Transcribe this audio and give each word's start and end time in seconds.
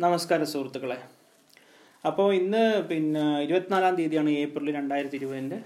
നമസ്കാരം 0.00 0.46
സുഹൃത്തുക്കളെ. 0.46 0.96
അപ്പോൾ 2.06 2.34
ഇന്ന് 2.34 2.82
പിന്നെ 2.82 3.40
ഇരുപത്തിനാലാം 3.42 3.94
തീയതിയാണ് 3.94 4.30
ഏപ്രിൽ 4.30 4.74
രണ്ടായിരത്തി 4.74 5.16
ഇരുപതിന്റെ 5.16 5.62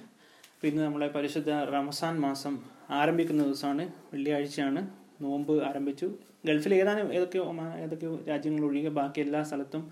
പിന്നെ 0.63 0.85
നമ്മളെ 0.85 1.09
പരിശുദ്ധ 1.09 1.51
റമസാൻ 1.51 2.21
മാസം 2.21 2.59
ആരംഭിക്കുന്ന 2.91 3.43
ദിവസമാണ്. 3.43 3.89
വെള്ളിയാഴ്ചയാണ്. 4.13 4.91
നോമ്പ് 5.21 5.65
ആരംഭിച്ചു. 5.65 6.11
ഗൾഫിൽ 6.47 6.75
ഏതാനും 6.75 7.15
ഏതൊക്കെയോ 7.15 7.55
ഏതൊക്കെയോ 7.79 8.21
രാജ്യങ്ങൾ 8.29 8.65
ഒഴികെ 8.65 8.89
ബാക്കി 8.89 9.21
എല്ലാ 9.21 9.43
സ്ഥലത്തും 9.43 9.91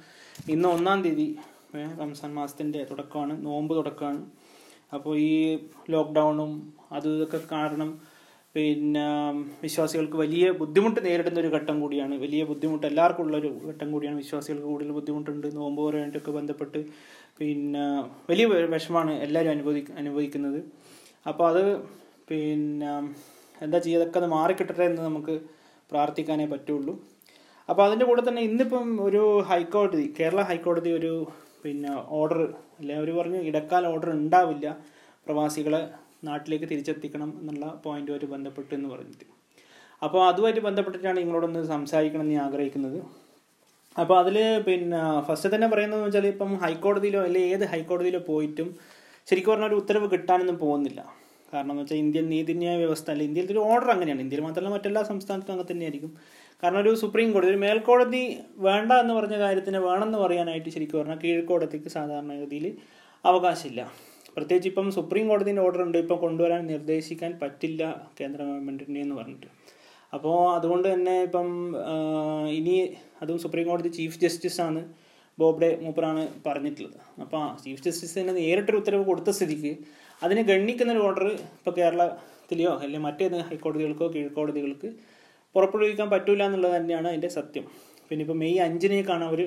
ഇന്ന് 0.49 0.69
ഒന്നാം 0.69 1.03
തീയതി 1.03 1.39
റംസാൻ 2.01 2.35
മാസത്തിന്റെ 2.35 2.85
തുടക്കമാണ്. 2.85 3.45
നോമ്പ് 3.45 3.77
തുടക്കമാണ്. 3.77 4.27
അപ്പോൾ 4.95 5.19
ഈ 5.19 5.59
ലോക്ക്ഡൗണും 5.91 6.73
അതൊക്കെ 6.93 7.17
ഇതൊക്കെ 7.17 7.55
കാരണം 7.55 7.91
പിന്നെ 8.55 9.07
വിശ്വാസികൾക്ക് 9.65 10.19
വലിയ 10.23 10.45
ബുദ്ധിമുട്ട് 10.61 11.01
നേരിടുന്ന 11.07 11.39
ഒരു 11.43 11.51
ഘട്ടം 11.57 11.77
കൂടിയാണ്. 11.83 12.15
വലിയ 12.23 12.43
ബുദ്ധിമുട്ട് 12.51 12.87
എല്ലാവർക്കും 12.91 13.25
ഉള്ളൊരു 13.27 13.51
ഘട്ടം 13.71 13.89
കൂടിയാണ് 13.95 14.19
വിശ്വാസികൾക്ക് 14.23 14.69
കൂടുതൽ 14.73 14.93
ബുദ്ധിമുട്ടുണ്ട്. 14.99 15.47
നോമ്പ് 15.59 15.81
പറയാനായിട്ടൊക്കെ 15.87 16.33
ബന്ധപ്പെട്ട് 16.39 16.81
പിന്നെ 17.39 17.85
വലിയ 18.31 18.47
വിഷമമാണ് 18.77 19.13
എല്ലാവരും 19.27 19.53
അനുഭവി 19.57 19.83
അനുഭവിക്കുന്നത്. 20.03 20.59
അപ്പോൾ 21.27 21.47
അത് 21.53 21.63
പിന്നെ 22.31 22.93
എന്താ 23.65 23.79
ചെയ്യുക 23.85 24.19
അത് 24.23 24.29
മാറിക്കിട്ടട്ടെ 24.37 24.85
എന്ന് 24.91 25.03
നമുക്ക് 25.09 25.37
പ്രാർത്ഥിക്കാനേ 25.93 26.47
പറ്റുള്ളൂ. 26.55 26.95
അപ്പോൾ 27.69 27.83
അതിന്റെ 27.87 28.05
കൂടെ 28.09 28.23
തന്നെ 28.29 28.43
ഇന്നിപ്പം 28.49 28.87
ഒരു 29.07 29.23
ഹൈക്കോടതി 29.49 30.05
കേരള 30.19 30.41
ഹൈക്കോടതി 30.51 30.91
ഒരു 30.99 31.13
പിന്നെ 31.63 31.91
ഓർഡർ 32.19 32.41
അല്ലെ 32.81 32.95
അവർ 33.01 33.09
പറഞ്ഞു 33.19 33.41
ഇടക്കാല 33.49 33.87
ഓർഡർ 33.95 34.11
ഉണ്ടാവില്ല 34.19 34.69
പ്രവാസികളെ 35.27 35.81
നാട്ടിലേക്ക് 36.23 36.67
തിരിച്ചെത്തിക്കണം 36.73 37.31
എന്നുള്ള 37.41 37.67
പോയിന്റുമായിട്ട് 37.85 38.29
ബന്ധപ്പെട്ട് 38.35 38.73
എന്ന് 38.75 38.89
പറഞ്ഞിട്ട്. 38.89 39.27
അപ്പോൾ 40.03 40.21
അതുമായിട്ട് 40.29 40.63
ബന്ധപ്പെട്ടിട്ടാണ് 40.69 41.17
നിങ്ങളോടൊന്ന് 41.19 41.61
സംസാരിക്കണം 41.67 42.25
എന്ന് 42.27 42.37
ആഗ്രഹിക്കുന്നത്. 42.47 42.99
അപ്പോൾ 43.97 44.17
അതിൽ 44.23 44.37
പിന്നെ 44.67 44.99
ഫസ്റ്റ് 45.29 45.49
തന്നെ 45.55 45.69
പറയുന്നതെന്ന് 45.73 46.09
വെച്ചാൽ 46.09 46.27
ഇപ്പം 46.27 46.51
ഹൈക്കോടതിയിലോ 46.65 47.21
അല്ലെങ്കിൽ 47.29 47.55
ഏത് 47.55 47.65
ഹൈക്കോടതിയിലോ 47.73 48.21
പോയിട്ടും 48.33 48.69
ശരിക്കും 49.29 49.53
പറഞ്ഞാൽ 49.53 49.69
ഒരു 49.69 49.79
ഉത്തരവ് 49.83 50.07
കിട്ടാനൊന്നും 50.13 50.59
പോകുന്നില്ല. 50.59 51.01
കാരണം 51.53 51.71
എന്ന് 51.71 51.83
വെച്ചാൽ 51.83 51.99
ഇന്ത്യൻ 52.05 52.27
നീതിന്യായ 52.33 52.77
വ്യവസ്ഥ 52.77 53.11
അല്ല 53.11 53.23
ഇന്ത്യയിലത്തെ 53.29 53.55
ഒരു 53.57 53.63
ഓർഡർ 53.71 53.89
അങ്ങനെയാണ്. 53.95 54.21
ഇന്ത്യയിൽ 54.25 54.43
മാത്രമല്ല 54.47 54.73
മറ്റെല്ലാ 54.75 55.03
സംസ്ഥാനത്തും 55.03 55.53
അങ്ങനെ 55.55 55.69
തന്നെയായിരിക്കും. 55.71 56.13
കാരണം 56.63 56.81
ഒരു 56.81 56.93
സുപ്രീം 56.95 57.33
കോടതി 57.33 57.51
ഒരു 57.53 57.61
മേൽക്കോടതി 57.65 58.23
വേണ്ട 58.67 58.91
എന്ന് 59.03 59.15
പറഞ്ഞ 59.15 59.37
കാര്യത്തിന് 59.45 59.79
വേണമെന്ന് 59.79 60.19
പറയാനായിട്ട് 60.19 60.71
ശരിക്കും 60.77 60.99
പറഞ്ഞാൽ 61.01 61.19
കീഴ്ക്കോടതിക്ക് 61.25 61.91
സാധാരണഗതിയിൽ 61.97 62.67
അവകാശമില്ല. 63.25 63.83
പ്രത്യേകിച്ച് 64.39 64.71
ഇപ്പം 64.73 64.89
സുപ്രീം 64.99 65.27
കോടതിന്റെ 65.31 65.63
ഓർഡർ 65.67 65.83
ഉണ്ട്. 65.87 65.99
ഇപ്പം 66.05 66.19
കൊണ്ടുവരാൻ 66.27 66.63
നിർദ്ദേശിക്കാൻ 66.73 67.33
പറ്റില്ല 67.43 67.83
കേന്ദ്ര 68.21 68.41
ഗവൺമെന്റിനെ 68.49 69.01
എന്ന് 69.07 69.17
പറഞ്ഞിട്ട്. 69.21 69.49
അപ്പോൾ 70.17 70.37
അതുകൊണ്ട് 70.57 70.87
തന്നെ 70.93 71.15
ഇപ്പം 71.27 71.49
ഇനി 72.59 72.75
അതും 73.23 73.39
സുപ്രീം 73.45 73.67
കോടതി 73.71 73.91
ചീഫ് 73.97 74.19
ജസ്റ്റിസ് 74.23 74.61
ആണ് 74.67 74.81
ബോബ്ഡെ 75.41 75.69
മൂപ്പറാണ് 75.83 76.23
പറഞ്ഞിട്ടുള്ളത്. 76.47 76.99
അപ്പോൾ 77.25 77.43
ചീഫ് 77.65 77.83
ജസ്റ്റിസിന് 77.87 78.33
നേരിട്ടൊരു 78.39 78.79
ഉത്തരവ് 78.83 79.05
കൊടുത്ത 79.11 79.31
സ്ഥിതിക്ക് 79.39 79.73
അതിനെ 80.25 80.43
ഗണ്ണിക്കുന്ന 80.51 80.95
ഒരു 80.97 81.03
ഓർഡർ 81.09 81.27
ഇപ്പോൾ 81.59 81.75
കേരളത്തിലെയോ 81.81 82.73
അല്ലെങ്കിൽ 82.85 83.05
മറ്റേത് 83.09 83.37
ഹൈക്കോടതികൾക്കോ 83.49 84.07
കീഴ്ക്കോടതികൾക്ക് 84.15 84.89
പുറപ്പെടുവിക്കാൻ 85.55 86.09
പറ്റില്ല 86.15 86.43
എന്നുള്ളത് 86.49 86.75
തന്നെയാണ് 86.79 87.09
അതിന്റെ 87.13 87.31
സത്യം. 87.37 87.67
പിന്നെ 88.09 88.23
ഇപ്പോൾ 88.25 88.39
മെയ് 88.43 88.59
അഞ്ചിനേക്കാണ് 88.67 89.25
അവർ 89.31 89.41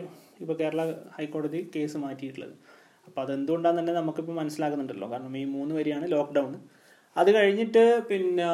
ഇപ്പോൾ 0.43 0.55
കേരള 0.61 0.81
ഹൈക്കോടതി 1.17 1.59
കേസ് 1.75 1.97
മാറ്റിയിട്ടുള്ളത്. 2.03 2.55
അപ്പോൾ 3.07 3.21
അതെന്തുകൊണ്ടാന്ന് 3.21 3.81
തന്നെ 3.81 3.93
നമുക്കിപ്പോൾ 3.93 4.31
മനസ്സിലാകുന്നുണ്ടല്ലോ. 4.31 5.11
കാരണം 5.11 5.37
ഈ 5.37 5.45
മൂന്ന് 5.45 5.75
വരിയാണ് 5.75 6.11
ലോക്ക്ഡൗൺ. 6.11 6.55
അത് 7.17 7.35
കഴിഞ്ഞിട്ട് 7.35 8.03
പിന്നെ 8.09 8.45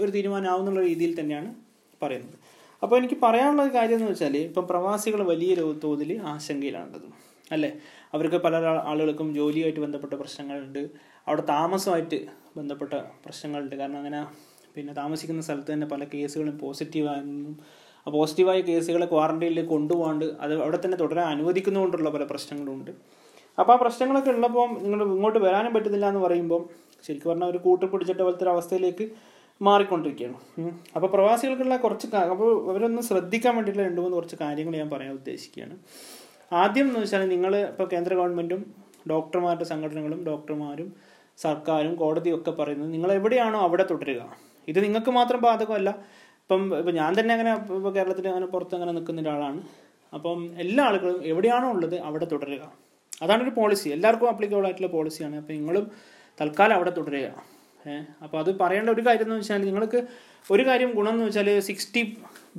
ഒരു 0.00 0.10
തീരുമാനമാവുന്നുള്ള 0.10 0.80
രീതിയിൽ 0.80 1.20
തന്നെയാണ് 1.20 1.54
പറയുന്നത്. 2.02 2.36
അപ്പോൾ 2.82 2.96
എനിക്ക് 2.96 3.14
പറയാനുള്ള 3.22 3.62
ഒരു 3.62 3.74
കാര്യം 3.74 3.96
എന്ന് 3.96 4.10
വെച്ചാൽ 4.10 4.36
ഇപ്പം 4.36 4.66
പ്രവാസികൾ 4.66 5.22
വലിയ 5.22 5.54
തോതിൽ 5.84 6.20
ആശങ്കയിലാണുള്ളത്. 6.22 7.08
അല്ലേ? 7.52 7.70
അവർക്ക് 8.14 8.36
പല 8.36 8.56
ആളുകൾക്കും 8.56 9.34
ജോലിയായിട്ട് 9.34 9.80
ബന്ധപ്പെട്ട 9.80 10.14
പ്രശ്നങ്ങളുണ്ട്. 10.14 10.88
അവിടെ 11.28 11.42
താമസമായിട്ട് 11.48 12.26
ബന്ധപ്പെട്ട 12.56 12.94
പ്രശ്നങ്ങളുണ്ട്. 12.94 13.76
കാരണം 13.76 13.98
അങ്ങനെ 13.98 14.26
പിന്നെ 14.74 14.92
താമസിക്കുന്ന 14.92 15.42
സ്ഥലത്ത് 15.42 15.72
തന്നെ 15.72 15.86
പല 15.86 16.04
കേസുകളും 16.04 16.58
പോസിറ്റീവായിരുന്നു 16.58 17.56
ആ 18.06 18.10
പോസിറ്റീവായ 18.10 18.60
കേസുകളെ 18.60 19.06
ക്വാറന്റൈനിൽ 19.06 19.66
കൊണ്ടുപോകാണ്ട് 19.66 20.24
അത് 20.24 20.62
അവിടെ 20.62 20.78
തന്നെ 20.84 20.96
തുടരാൻ 20.96 21.26
അനുവദിക്കുന്നതുകൊണ്ടുള്ള 21.26 22.10
പല 22.10 22.24
പ്രശ്നങ്ങളുണ്ട്. 22.24 22.90
അപ്പോൾ 23.60 23.72
ആ 23.74 23.78
പ്രശ്നങ്ങളൊക്കെ 23.82 24.30
ഉള്ളപ്പോൾ 24.34 24.66
നിങ്ങൾ 24.84 25.00
ഇങ്ങോട്ട് 25.16 25.40
വരാനും 25.46 25.72
പറ്റുന്നില്ല 25.76 26.06
എന്ന് 26.12 26.22
പറയുമ്പോൾ 26.26 26.62
ശരിക്കും 27.06 27.30
പറഞ്ഞാൽ 27.30 27.50
ഒരു 27.52 27.58
കൂട്ടർ 27.66 27.86
പിടിച്ചിട്ട 27.92 28.20
പോലത്തെ 28.26 28.44
ഒരു 28.46 28.52
അവസ്ഥയിലേക്ക് 28.54 29.04
മാറിക്കൊണ്ടിരിക്കുകയാണ്. 29.66 30.38
അപ്പോൾ 30.96 31.08
പ്രവാസികൾക്കുള്ള 31.14 31.76
കുറച്ച് 31.84 32.08
അപ്പോൾ 32.34 32.50
അവരൊന്നും 32.70 33.04
ശ്രദ്ധിക്കാൻ 33.10 33.52
വേണ്ടിയിട്ടുള്ള 33.56 33.86
രണ്ട് 33.88 34.00
മൂന്ന് 34.04 34.16
കുറച്ച് 34.18 34.36
കാര്യങ്ങൾ 34.44 34.74
ഞാൻ 34.82 34.90
പറയാൻ 34.94 35.12
ഉദ്ദേശിക്കുകയാണ്. 35.20 35.76
ആദ്യം 36.62 36.86
എന്ന് 36.88 37.00
വെച്ചാൽ 37.02 37.22
നിങ്ങൾ 37.34 37.52
ഇപ്പോൾ 37.72 37.88
കേന്ദ്ര 37.94 38.12
ഗവൺമെന്റും 38.20 38.60
ഡോക്ടർമാരുടെ 39.12 39.66
സംഘടനകളും 39.72 40.20
ഡോക്ടർമാരും 40.28 40.88
സർക്കാരും 41.44 41.92
കോടതിയും 42.02 42.36
ഒക്കെ 42.38 42.52
പറയുന്നത് 42.60 42.90
നിങ്ങൾ 42.94 43.10
എവിടെയാണോ 43.18 43.58
അവിടെ 43.66 43.84
തുടരുക. 43.90 44.22
ഇത് 44.70 44.78
നിങ്ങൾക്ക് 44.84 45.12
മാത്രം 45.18 45.40
ബാധകമല്ല. 45.46 45.90
ഇപ്പം 46.42 46.62
ഇപ്പം 46.80 46.94
ഞാൻ 47.00 47.10
തന്നെ 47.18 47.32
അങ്ങനെ 47.36 47.52
ഇപ്പോൾ 47.78 47.92
കേരളത്തിൽ 47.96 48.26
അങ്ങനെ 48.32 48.46
പുറത്ത് 48.54 48.74
അങ്ങനെ 48.78 48.92
നിൽക്കുന്ന 48.96 49.22
ഒരാളാണ്. 49.24 49.60
അപ്പം 50.16 50.40
എല്ലാ 50.64 50.84
ആളുകളും 50.88 51.18
എവിടെയാണോ 51.32 51.68
ഉള്ളത് 51.74 51.96
അവിടെ 52.08 52.26
തുടരുക. 52.32 52.64
അതാണ് 53.22 53.42
ഒരു 53.46 53.52
പോളിസി 53.58 53.88
എല്ലാവർക്കും 53.96 54.28
അപ്ലിക്കബിൾ 54.32 54.66
ആയിട്ടുള്ള 54.68 54.90
പോളിസിയാണ് 54.96 55.36
അപ്പോൾ 55.40 55.54
നിങ്ങളും 55.58 55.86
തൽക്കാലം 56.40 56.74
അവിടെ 56.78 56.92
തുടരുക. 56.98 57.28
അപ്പോൾ 58.24 58.38
അത് 58.42 58.50
പറയേണ്ട 58.62 58.88
ഒരു 58.94 59.02
കാര്യം 59.06 59.26
എന്ന് 59.26 59.36
വെച്ചാൽ 59.40 59.62
നിങ്ങൾക്ക് 59.68 60.00
ഒരു 60.54 60.62
കാര്യം 60.68 60.90
ഗുണം 60.98 61.12
എന്ന് 61.14 61.24
വെച്ചാൽ 61.28 61.48
സിക്സ്റ്റി 61.68 62.02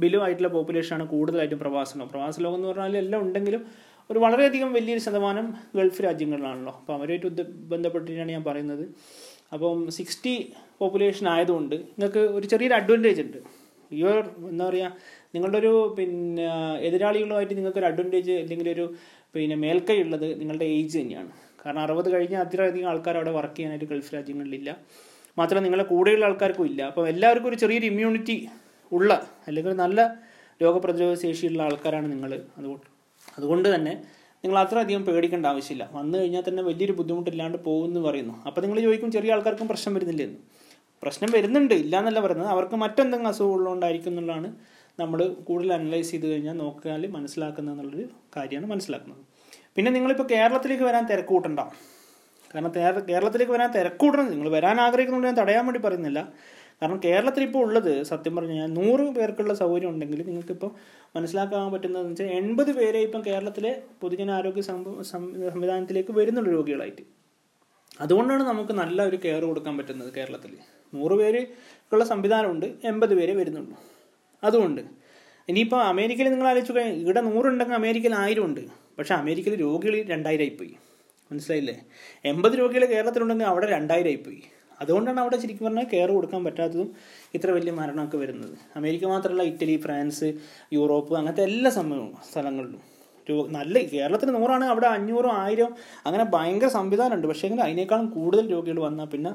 ബിലോ 0.01 0.19
ആയിട്ടുള്ള 0.25 0.49
പോപ്പുലേഷനാണ് 0.55 1.05
കൂടുതലായിട്ടും 1.13 1.59
പ്രവാസം 1.63 2.07
പ്രവാസ 2.13 2.35
ലോകം 2.45 2.57
എന്ന് 2.59 2.69
പറഞ്ഞാൽ 2.71 2.97
എല്ലാം 3.03 3.21
ഉണ്ടെങ്കിലും 3.25 3.63
ഒരു 4.09 4.19
വളരെയധികം 4.25 4.69
വലിയൊരു 4.77 5.01
ശതമാനം 5.05 5.47
ഗൾഫ് 5.77 6.01
രാജ്യങ്ങളിലാണല്ലോ. 6.05 6.73
അപ്പോൾ 6.81 6.93
അവരുമായിട്ട് 6.97 7.43
ബന്ധപ്പെട്ടിട്ടാണ് 7.73 8.31
ഞാൻ 8.35 8.43
പറയുന്നത്. 8.49 8.85
അപ്പം 9.55 9.77
സിക്സ്റ്റി 9.97 10.33
പോപ്പുലേഷൻ 10.79 11.25
ആയതുകൊണ്ട് 11.33 11.75
നിങ്ങൾക്ക് 11.75 12.23
ഒരു 12.37 12.45
ചെറിയൊരു 12.51 12.75
അഡ്വാന്റേജ് 12.79 13.21
ഉണ്ട്. 13.25 13.37
യുവർ 13.91 14.17
എന്താ 14.51 14.65
പറയുക 14.69 14.89
നിങ്ങളുടെ 15.33 15.57
ഒരു 15.57 15.95
പിന്നെ 15.97 16.45
എതിരാളികളുമായിട്ട് 16.87 17.53
നിങ്ങൾക്ക് 17.57 17.79
ഒരു 17.81 17.85
അഡ്വാന്റേജ് 17.85 18.31
അല്ലെങ്കിൽ 18.31 18.69
ഒരു 18.69 18.85
പിന്നെ 19.35 19.55
മേൽക്കൈ 19.55 19.97
ഉള്ളത് 20.03 20.27
നിങ്ങളുടെ 20.41 20.65
ഏജ് 20.65 20.99
തന്നെയാണ്. 20.99 21.31
കാരണം 21.65 21.81
അറുപത് 21.81 22.09
കഴിഞ്ഞ 22.13 22.35
അത്രയധികം 22.35 22.89
ആൾക്കാർ 22.89 23.15
അവിടെ 23.17 23.31
വർക്ക് 23.31 23.55
ചെയ്യാനായിട്ട് 23.55 23.85
ഗൾഫ് 23.85 24.13
രാജ്യങ്ങളിലില്ല. 24.15 24.69
മാത്രമല്ല 25.37 25.65
നിങ്ങളെ 25.65 25.83
കൂടെയുള്ള 25.83 26.25
ആൾക്കാർക്കും 26.25 26.65
ഇല്ല. 26.65 26.81
അപ്പോൾ 26.83 27.03
എല്ലാവർക്കും 27.07 27.49
ഒരു 27.49 27.55
ചെറിയൊരു 27.55 27.85
ഇമ്മ്യൂണിറ്റി 27.85 28.37
ഉള്ള 28.91 29.11
അല്ലെങ്കിൽ 29.47 29.73
നല്ല 29.73 29.99
രോഗപ്രതിരോധ 30.61 31.13
ശേഷിയുള്ള 31.25 31.61
ആൾക്കാരാണ് 31.63 32.11
നിങ്ങൾ 32.11 32.31
അതുകൊണ്ട് 32.57 32.87
അതുകൊണ്ട് 33.37 33.67
തന്നെ 33.75 33.93
നിങ്ങൾ 34.43 34.57
അത്രയധികം 34.59 35.03
പേടിക്കേണ്ട 35.03 35.45
ആവശ്യമില്ല. 35.45 35.89
വന്നു 35.93 36.15
കഴിഞ്ഞാൽ 36.17 36.43
തന്നെ 36.47 36.61
വലിയൊരു 36.63 36.93
ബുദ്ധിമുട്ടില്ലാണ്ട് 36.93 37.57
പോകുമെന്ന് 37.57 37.99
പറയുന്നു. 37.99 38.35
അപ്പോൾ 38.47 38.61
നിങ്ങൾ 38.61 38.77
ചോദിക്കും 38.81 39.11
ചെറിയ 39.11 39.33
ആൾക്കാർക്കും 39.33 39.67
പ്രശ്നം 39.67 39.93
വരുന്നില്ലെന്ന്? 39.93 40.39
പ്രശ്നം 41.03 41.29
വരുന്നുണ്ട് 41.35 41.73
ഇല്ല 41.73 41.99
എന്നല്ല 41.99 42.19
പറയുന്നത്. 42.19 42.49
അവർക്ക് 42.49 42.75
മറ്റെന്തെങ്കിലും 42.75 43.31
അസുഖം 43.31 43.53
ഉള്ളതുകൊണ്ടായിരിക്കും 43.53 44.11
എന്നുള്ളതാണ് 44.11 44.49
നമ്മൾ 45.01 45.19
കൂടുതൽ 45.47 45.71
അനലൈസ് 45.73 46.11
ചെയ്ത് 46.13 46.25
കഴിഞ്ഞാൽ 46.31 46.55
നോക്കിയാൽ 46.63 47.03
മനസ്സിലാക്കുന്നത് 47.17 47.73
എന്നുള്ളൊരു 47.73 48.05
കാര്യമാണ് 48.37 48.67
മനസ്സിലാക്കുന്നത്. 48.71 49.23
പിന്നെ 49.75 49.89
നിങ്ങളിപ്പോൾ 49.95 50.27
കേരളത്തിലേക്ക് 50.33 50.85
വരാൻ 50.89 51.03
തിരക്കൂട്ടണ്ട. 51.11 51.59
കാരണം 52.53 52.71
കേരളത്തിലേക്ക് 53.09 53.53
വരാൻ 53.57 53.69
തിരക്കൂട്ടണം 53.77 54.27
നിങ്ങൾ 54.31 54.47
വരാൻ 54.57 54.77
ആഗ്രഹിക്കുന്നുണ്ട് 54.85 55.29
ഞാൻ 55.29 55.37
തടയാൻ 55.41 55.63
വേണ്ടി 55.67 55.81
പറയുന്നില്ല. 55.87 56.21
കാരണം 56.81 56.99
കേരളത്തിൽ 57.05 57.41
ഇപ്പോൾ 57.43 57.61
ഉള്ളത് 57.67 57.91
സത്യം 58.09 58.33
പറഞ്ഞു 58.35 58.53
കഴിഞ്ഞാൽ 58.53 58.71
നൂറ് 58.79 59.05
പേർക്കുള്ള 59.17 59.53
സൗകര്യം 59.61 59.89
ഉണ്ടെങ്കിൽ 59.89 60.19
നിങ്ങൾക്കിപ്പോൾ 60.27 60.71
മനസ്സിലാക്കാൻ 61.15 61.71
പറ്റുന്നതെന്ന് 61.73 62.11
വെച്ചാൽ 62.11 62.29
എൺപത് 62.39 62.71
പേരെ 62.79 62.99
ഇപ്പം 63.07 63.21
കേരളത്തിലെ 63.27 63.71
പൊതുജനാരോഗ്യ 64.01 64.63
സംവിധാനത്തിലേക്ക് 65.51 66.13
വരുന്നുള്ള 66.19 66.49
രോഗികളായിട്ട്. 66.57 67.03
അതുകൊണ്ടാണ് 68.01 68.43
നമുക്ക് 68.43 68.73
നല്ല 68.81 68.99
ഒരു 69.09 69.17
കെയർ 69.25 69.43
കൊടുക്കാൻ 69.45 69.75
പറ്റുന്നത് 69.77 70.11
കേരളത്തിൽ. 70.17 70.51
നൂറ് 70.93 71.15
പേർക്കുള്ള 71.21 72.03
സംവിധാനമുണ്ട് 72.13 72.67
എൺപത് 72.91 73.13
പേരെ 73.19 73.33
വരുന്നുള്ളൂ. 73.39 73.77
അതുകൊണ്ട്. 74.43 74.81
ഇനിയിപ്പോൾ 75.49 75.81
അമേരിക്കയിൽ 75.91 76.29
നിങ്ങൾ 76.33 76.47
ആലോചിച്ചു 76.51 76.73
കഴിഞ്ഞാൽ 76.75 76.97
ഇവിടെ 77.03 77.21
നൂറുണ്ടെങ്കിൽ 77.27 77.75
അമേരിക്കയിൽ 77.81 78.15
ആയിരം 78.23 78.43
ഉണ്ട് 78.49 78.61
പക്ഷേ 78.97 79.13
അമേരിക്കയിൽ 79.21 79.55
രോഗികൾ 79.65 79.95
രണ്ടായിരം 80.13 80.55
പോയി 80.59 80.73
മനസ്സിലായില്ലേ? 81.31 81.75
എൺപത് 82.29 82.55
രോഗികൾ 82.59 82.83
കേരളത്തിലുണ്ടെങ്കിൽ 82.93 83.47
അവിടെ 83.51 83.67
രണ്ടായിരം 83.75 84.23
പോയി 84.27 84.41
അതുകൊണ്ടാണ് 84.81 85.19
അവിടെ 85.23 85.37
ശരിക്കും 85.41 85.65
പറഞ്ഞാൽ 85.65 85.87
കെയർ 85.93 86.09
കൊടുക്കാൻ 86.15 86.41
പറ്റാത്തതും 86.43 86.89
ഇത്ര 87.35 87.49
വലിയ 87.51 87.71
മരണമൊക്കെ 87.79 88.17
വരുന്നത്. 88.17 88.53
അമേരിക്ക 88.75 89.05
മാത്രമല്ല 89.13 89.43
ഇറ്റലി 89.51 89.75
ഫ്രാൻസ് 89.85 90.27
യൂറോപ്പ് 90.73 91.13
അങ്ങനത്തെ 91.19 91.43
എല്ലാ 91.49 91.71
സമയവും 91.79 92.13
സ്ഥലങ്ങളിലും. 92.31 92.81
നല്ല 93.57 93.79
കേരളത്തിന് 93.93 94.31
നൂറാണ് 94.35 94.65
അവിടെ 94.65 94.87
അഞ്ഞൂറും 94.87 95.33
ആയിരം 95.41 95.71
അങ്ങനെ 96.05 96.23
ഭയങ്കര 96.33 96.69
സംവിധാനമുണ്ട്. 96.77 97.27
പക്ഷേ 97.27 97.47
എങ്കിൽ 97.47 97.61
അതിനേക്കാളും 97.61 98.07
കൂടുതൽ 98.09 98.45
രോഗികൾ 98.53 98.79
വന്നാൽ 98.87 99.05
പിന്നെ 99.05 99.31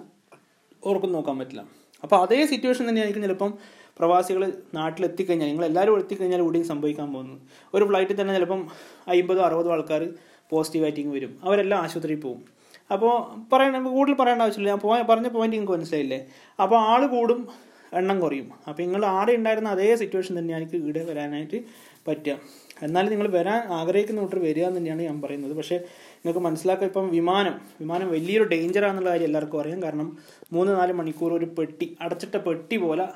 ഓർക്കും 0.87 1.13
നോക്കാൻ 1.13 1.37
പറ്റില്ല. 1.39 1.65
അപ്പോൾ 2.05 2.17
അതേ 2.25 2.41
സിറ്റുവേഷൻ 2.53 2.89
തന്നെയായിരിക്കും 2.89 3.23
ചിലപ്പം 3.23 3.53
പ്രവാസികൾ 3.99 4.53
നാട്ടിലെത്തിക്കഴിഞ്ഞാൽ 4.75 5.47
നിങ്ങൾ 5.47 5.65
എല്ലാവരും 5.65 5.99
എത്തിക്കഴിഞ്ഞാൽ 5.99 6.41
കൂടി 6.41 6.63
സംഭവിക്കാൻ 6.63 7.13
പോകുന്നത്. 7.13 7.39
ഒരു 7.75 7.85
ഫ്ലൈറ്റിൽ 7.85 8.21
തന്നെ 8.21 8.35
ചിലപ്പം 8.35 8.69
അമ്പതോ 9.09 9.43
അറുപതോ 9.43 9.73
ആൾക്കാർ 9.73 10.09
പോസിറ്റീവ് 10.51 11.07
വരും. 11.15 11.41
അവരെല്ലാം 11.45 11.83
ആശുപത്രിയിൽ 11.83 12.21
പോകും. 12.21 12.45
അപ്പോൾ 12.93 13.45
പറയണ 13.53 13.83
കൂടുതൽ 13.83 14.15
പറയേണ്ട 14.15 14.43
ആവശ്യമില്ല. 14.43 14.71
ഞാൻ 14.71 14.79
പോയ 14.79 15.03
പറഞ്ഞ 15.03 15.29
പോയിന്റ് 15.29 15.57
നിങ്ങൾക്ക് 15.57 15.73
മനസ്സിലായില്ലേ? 15.73 16.27
അപ്പോൾ 16.63 16.77
ആൾ 16.77 17.07
കൂടും 17.07 17.49
എണ്ണം 17.95 18.21
കുറയും. 18.21 18.53
അപ്പോൾ 18.69 18.83
നിങ്ങൾ 18.83 19.07
ആടെ 19.07 19.33
ഉണ്ടായിരുന്ന 19.33 19.69
അതേ 19.69 19.95
സിറ്റുവേഷൻ 19.95 20.39
തന്നെയാണ് 20.39 20.63
എനിക്ക് 20.65 20.77
ഇവിടെ 20.77 21.05
വരാനായിട്ട് 21.05 21.65
പറ്റുക. 22.09 22.37
എന്നാലും 22.83 23.11
നിങ്ങൾ 23.11 23.29
വരാൻ 23.29 23.61
ആഗ്രഹിക്കുന്ന 23.73 24.21
കൂട്ടർ 24.21 24.39
വരിക 24.39 24.65
എന്ന് 24.65 24.79
തന്നെയാണ് 24.79 25.03
ഞാൻ 25.03 25.23
പറയുന്നത്. 25.23 25.53
പക്ഷേ 25.53 25.77
നിങ്ങൾക്ക് 26.15 26.41
മനസ്സിലാക്കുക 26.41 26.87
ഇപ്പം 26.87 27.11
വിമാനം 27.11 27.61
വിമാനം 27.81 28.11
വലിയൊരു 28.11 28.45
ഡേഞ്ചറാണെന്നുള്ള 28.45 29.11
കാര്യം 29.11 29.25
എല്ലാവർക്കും 29.25 29.61
അറിയാം. 29.61 29.83
കാരണം 29.83 30.17
മൂന്ന് 30.53 30.77
നാല് 30.77 30.93
മണിക്കൂർ 30.93 31.33
ഒരു 31.33 31.45
പെട്ടി 31.45 31.97
അടച്ചിട്ട 32.01 32.37
പെട്ടി 32.37 32.77
പോലെ 32.77 33.09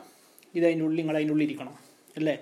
ഇത് 0.55 0.65
അതിന്റെ 0.67 0.85
ഉള്ളിൽ 0.85 1.01
നിങ്ങൾ 1.01 1.17
അതിന്റെ 1.17 1.33
ഉള്ളിൽ 1.33 1.47
ഇരിക്കണം 1.47 1.75
അല്ലേ? 2.17 2.37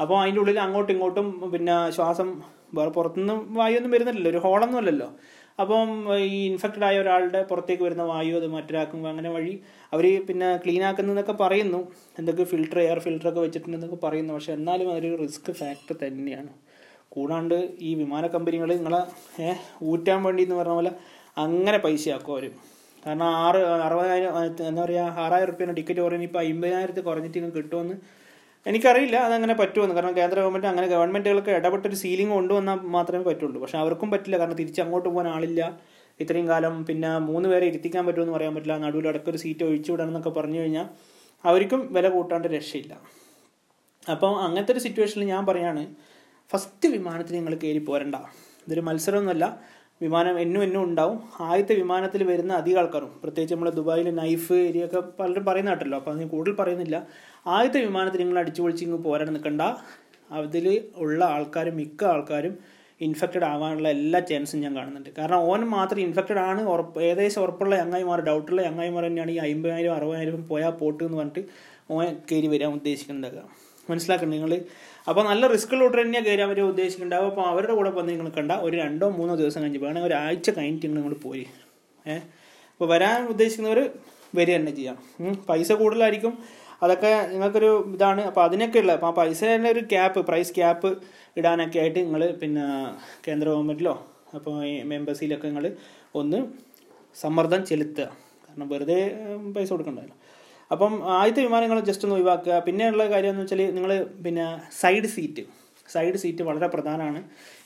അപ്പോൾ 0.00 0.16
അതിന്റെ 0.22 0.40
ഉള്ളിൽ 0.40 0.60
അങ്ങോട്ടും 0.60 0.92
ഇങ്ങോട്ടും 0.92 1.50
പിന്നെ 1.52 1.90
ശ്വാസം 1.90 2.28
വേറെ 2.74 2.90
പുറത്തുനിന്ന് 2.90 3.34
വായുവൊന്നും 3.58 3.90
വരുന്നില്ലല്ലോ 3.90 4.30
ഒരു 4.30 4.38
ഹോളൊന്നും 4.38 4.78
അല്ലല്ലോ. 4.78 5.08
അപ്പം 5.60 5.88
ഈ 6.16 6.46
ഇൻഫെക്റ്റഡ് 6.46 6.84
ആയ 6.84 6.98
ഒരാളുടെ 6.98 7.42
പുറത്തേക്ക് 7.42 7.82
വരുന്ന 7.82 8.02
വായു 8.02 8.34
അത് 8.36 8.46
മറ്റൊരാക്കും 8.46 9.08
അങ്ങനെ 9.08 9.30
വഴി 9.30 9.54
അവർ 9.92 10.24
പിന്നെ 10.28 10.56
ക്ലീൻ 10.56 10.82
ആക്കുന്നതെന്നൊക്കെ 10.84 11.32
പറയുന്നു. 11.32 11.80
എന്തൊക്കെ 12.18 12.44
ഫിൽട്ടർ 12.44 12.78
എയർ 12.80 12.98
ഫിൽട്ടറൊക്കെ 12.98 13.40
വെച്ചിട്ടുണ്ടെന്നൊക്കെ 13.40 14.06
പറയുന്നു. 14.06 14.34
പക്ഷേ 14.34 14.52
എന്നാലും 14.52 14.90
അതൊരു 14.92 15.18
റിസ്ക് 15.22 15.52
ഫാക്ടർ 15.52 15.96
തന്നെയാണ്. 16.06 16.50
കൂടാണ്ട് 17.08 17.58
ഈ 17.78 17.94
വിമാന 17.94 18.26
കമ്പനികൾ 18.26 18.70
നിങ്ങളെ 18.74 19.02
ഊറ്റാൻ 19.82 20.22
വേണ്ടി 20.22 20.42
എന്ന് 20.42 20.54
പറഞ്ഞ 20.54 20.74
പോലെ 20.74 20.92
അങ്ങനെ 21.36 21.78
പൈസയാക്കും 21.78 22.32
അവർ 22.32 22.50
കാരണം 23.06 23.26
ആറ് 23.44 23.56
അറുപതിനായിരം 23.56 24.44
എന്താ 24.44 24.82
പറയുക 24.84 25.14
ആറായിരം 25.24 25.50
റുപ്യേന്റെ 25.50 25.74
ടിക്കറ്റ് 25.74 26.00
പറയുന്നത് 26.00 26.28
ഇപ്പോൾ 26.28 26.42
അമ്പതിനായിരത്തിൽ 26.44 27.02
കുറഞ്ഞിട്ട് 27.02 27.38
ഇങ്ങനെ 27.38 27.54
കിട്ടുമെന്ന് 27.54 27.94
എനിക്കറിയില്ല. 28.66 29.16
അതങ്ങനെ 29.16 29.54
പറ്റുമെന്ന് 29.54 29.94
കാരണം 29.94 30.16
കേന്ദ്ര 30.16 30.40
ഗവൺമെന്റ് 30.40 30.66
അങ്ങനെ 30.66 30.86
ഗവൺമെന്റുകൾക്ക് 30.86 31.50
ഇടപെട്ടൊരു 31.50 31.94
സീലിംഗ് 31.94 32.32
കൊണ്ടുവന്നാൽ 32.32 32.74
മാത്രമേ 32.74 33.24
പറ്റുള്ളൂ. 33.24 33.60
പക്ഷെ 33.60 33.78
അവർക്കും 33.78 34.10
പറ്റില്ല. 34.10 34.38
കാരണം 34.38 34.56
തിരിച്ച് 34.56 34.80
അങ്ങോട്ട് 34.80 35.08
പോകാൻ 35.08 35.28
ആളില്ല. 35.28 35.78
ഇത്രയും 36.20 36.48
കാലം 36.48 36.84
പിന്നെ 36.84 37.18
മൂന്ന് 37.18 37.48
പേരെ 37.48 37.66
ഇരുത്തിക്കാൻ 37.66 38.06
പറ്റുമെന്ന് 38.06 38.32
പറയാൻ 38.32 38.54
പറ്റില്ല. 38.54 38.78
നടുവിൽ 38.78 39.08
അടക്കൊരു 39.08 39.36
സീറ്റ് 39.36 39.64
ഒഴിച്ചു 39.64 39.92
വിടണം 39.92 40.08
എന്നൊക്കെ 40.08 40.30
പറഞ്ഞു 40.30 40.60
കഴിഞ്ഞാൽ 40.60 40.86
അവർക്കും 41.44 41.92
വില 41.92 42.08
കൂട്ടാണ്ട് 42.08 42.48
രക്ഷയില്ല. 42.48 42.98
അപ്പം 44.10 44.42
അങ്ങനത്തെ 44.44 44.72
ഒരു 44.72 44.78
സിറ്റുവേഷനിൽ 44.78 45.26
ഞാൻ 45.26 45.46
പറയാണ് 45.46 45.94
ഫസ്റ്റ് 46.50 46.88
വിമാനത്തിൽ 46.88 47.34
നിങ്ങൾ 47.34 47.54
കയറി 47.54 47.78
പോരണ്ട. 47.78 48.16
ഇതൊരു 48.66 48.80
മത്സരമൊന്നുമല്ല. 48.80 49.60
വിമാനം 50.00 50.38
എന്നും 50.38 50.62
എന്നും 50.62 50.82
ഉണ്ടാവും. 50.84 51.18
ആദ്യത്തെ 51.40 51.74
വിമാനത്തിൽ 51.74 52.22
വരുന്ന 52.22 52.52
അധികം 52.52 52.78
ആൾക്കാരും 52.78 53.12
പ്രത്യേകിച്ച് 53.22 53.54
നമ്മൾ 53.54 53.70
ദുബായിലെ 53.70 54.10
നൈഫ് 54.10 54.52
ഏരിയ 54.52 54.84
ഒക്കെ 54.84 55.00
പലരും 55.20 55.44
പറയുന്ന 55.44 55.70
കേട്ടല്ലോ 55.70 55.98
അപ്പോൾ 55.98 56.10
അതിന് 56.10 56.28
കൂടുതൽ 56.30 56.56
പറയുന്നില്ല. 56.56 56.96
ആദ്യത്തെ 57.46 57.80
വിമാനത്തിൽ 57.86 58.20
നിങ്ങൾ 58.20 58.38
അടിച്ചു 58.38 58.62
പൊളിച്ച് 58.62 58.84
ഇങ്ങ് 58.84 58.98
പോരാൻ 59.04 59.32
നിൽക്കണ്ട. 59.32 59.62
അതിൽ 60.30 60.66
ഉള്ള 60.96 61.24
ആൾക്കാരും 61.24 61.76
മിക്ക 61.76 62.04
ആൾക്കാരും 62.04 62.54
ഇൻഫെക്റ്റഡ് 63.00 63.44
ആവാനുള്ള 63.44 63.88
എല്ലാ 63.88 64.20
ചാൻസും 64.20 64.60
ഞാൻ 64.60 64.76
കാണുന്നുണ്ട്. 64.76 65.10
കാരണം 65.18 65.36
ഓൻ 65.36 65.60
മാത്രം 65.76 66.00
ഇൻഫെക്റ്റഡ് 66.00 66.38
ആണ് 66.38 66.62
ഉറപ്പ് 66.62 67.02
ഏകദേശം 67.02 67.42
ഉറപ്പുള്ള 67.42 67.74
അങ്ങായിമാർ 67.74 68.20
ഡൗട്ടുള്ള 68.20 68.62
അങ്ങായിമാർ 68.62 69.06
തന്നെയാണ് 69.06 69.30
ഈ 69.30 69.36
അമ്പതിനായിരം 69.36 69.94
അറുപതിനായിരം 69.94 70.48
പോയാൽ 70.48 70.70
പോട്ട് 70.70 71.04
എന്ന് 71.04 71.18
പറഞ്ഞിട്ട് 71.18 71.44
ഓൻ 71.90 72.16
കയറി 72.32 72.46
വരാൻ 72.46 72.72
ഉദ്ദേശിക്കുന്നുണ്ടാകുക 72.72 73.44
മനസ്സിലാക്കണം 73.90 74.30
നിങ്ങൾ 74.30 74.52
അപ്പോൾ 75.08 75.24
നല്ല 75.24 75.46
റിസ്ക്കുള്ളോട്ട് 75.46 76.00
തന്നെയാണ് 76.00 76.26
കയറാൻ 76.26 76.48
വരെ 76.48 76.62
ഉദ്ദേശിക്കുന്നുണ്ടാവും 76.62 77.26
അപ്പോൾ 77.26 77.42
അവരുടെ 77.42 77.72
കൂടെ 77.72 77.90
വന്ന് 77.90 78.12
നിങ്ങൾ 78.12 78.28
കണ്ട 78.28 78.52
ഒരു 78.52 78.76
രണ്ടോ 78.76 79.08
മൂന്നോ 79.08 79.34
ദിവസം 79.34 79.62
കഴിഞ്ഞ് 79.62 79.78
വേണമെങ്കിൽ 79.78 80.08
ഒരാഴ്ച 80.08 80.50
കഴിഞ്ഞിട്ട് 80.50 80.96
നിങ്ങൾ 80.96 81.14
പോയി 81.14 81.46
ഏഹ് 82.06 82.22
അപ്പോൾ 82.72 82.84
വരാൻ 82.84 83.28
ഉദ്ദേശിക്കുന്നവർ 83.28 83.90
വരിക 84.34 84.56
തന്നെ 84.56 84.70
ചെയ്യാം. 84.70 84.96
പൈസ 85.48 85.72
കൂടുതലായിരിക്കും. 85.72 86.38
അതൊക്കെ 86.82 87.28
നിങ്ങൾക്കൊരു 87.30 87.90
ഇതാണ്. 87.94 88.22
അപ്പോൾ 88.22 88.44
അതിനൊക്കെ 88.44 88.78
ഉള്ള 88.78 88.92
അപ്പോൾ 88.92 89.06
ആ 89.06 89.10
പൈസേന്റെ 89.10 89.70
ഒരു 89.70 89.80
ക്യാപ്പ് 89.80 90.20
പ്രൈസ് 90.20 90.52
ക്യാപ്പ് 90.54 90.96
ഇടാനൊക്കെ 91.36 91.78
ആയിട്ട് 91.78 91.98
നിങ്ങൾ 91.98 92.32
പിന്നെ 92.32 92.64
കേന്ദ്ര 93.28 93.48
ഗവൺമെന്റിലോ 93.48 94.06
അപ്പോൾ 94.34 94.64
ഈ 94.64 94.94
എംബസിയിലൊക്കെ 94.94 95.46
നിങ്ങൾ 95.46 95.76
ഒന്ന് 96.14 96.38
സമ്മർദ്ദം 97.20 97.66
ചെലുത്തുക. 97.66 98.04
കാരണം 98.44 98.68
വെറുതെ 98.68 99.00
പൈസ 99.56 99.70
കൊടുക്കണ്ടല്ലോ 99.70 100.16
അപ്പം 100.72 101.10
ആദ്യത്തെ 101.10 101.42
വിമാനങ്ങൾ 101.42 101.80
ജസ്റ്റ് 101.80 102.04
ഒന്ന് 102.04 102.16
ഒഴിവാക്കുക. 102.16 102.58
പിന്നെയുള്ള 102.58 103.10
കാര്യം 103.10 103.30
എന്ന് 103.30 103.42
വെച്ചാൽ 103.42 103.74
നിങ്ങൾ 103.74 104.04
പിന്നെ 104.04 104.60
സൈഡ് 104.80 105.04
സീറ്റ് 105.04 105.42
സൈഡ് 105.92 106.14
സീറ്റ് 106.14 106.42
വളരെ 106.42 106.66
പ്രധാനമാണ്. 106.66 107.22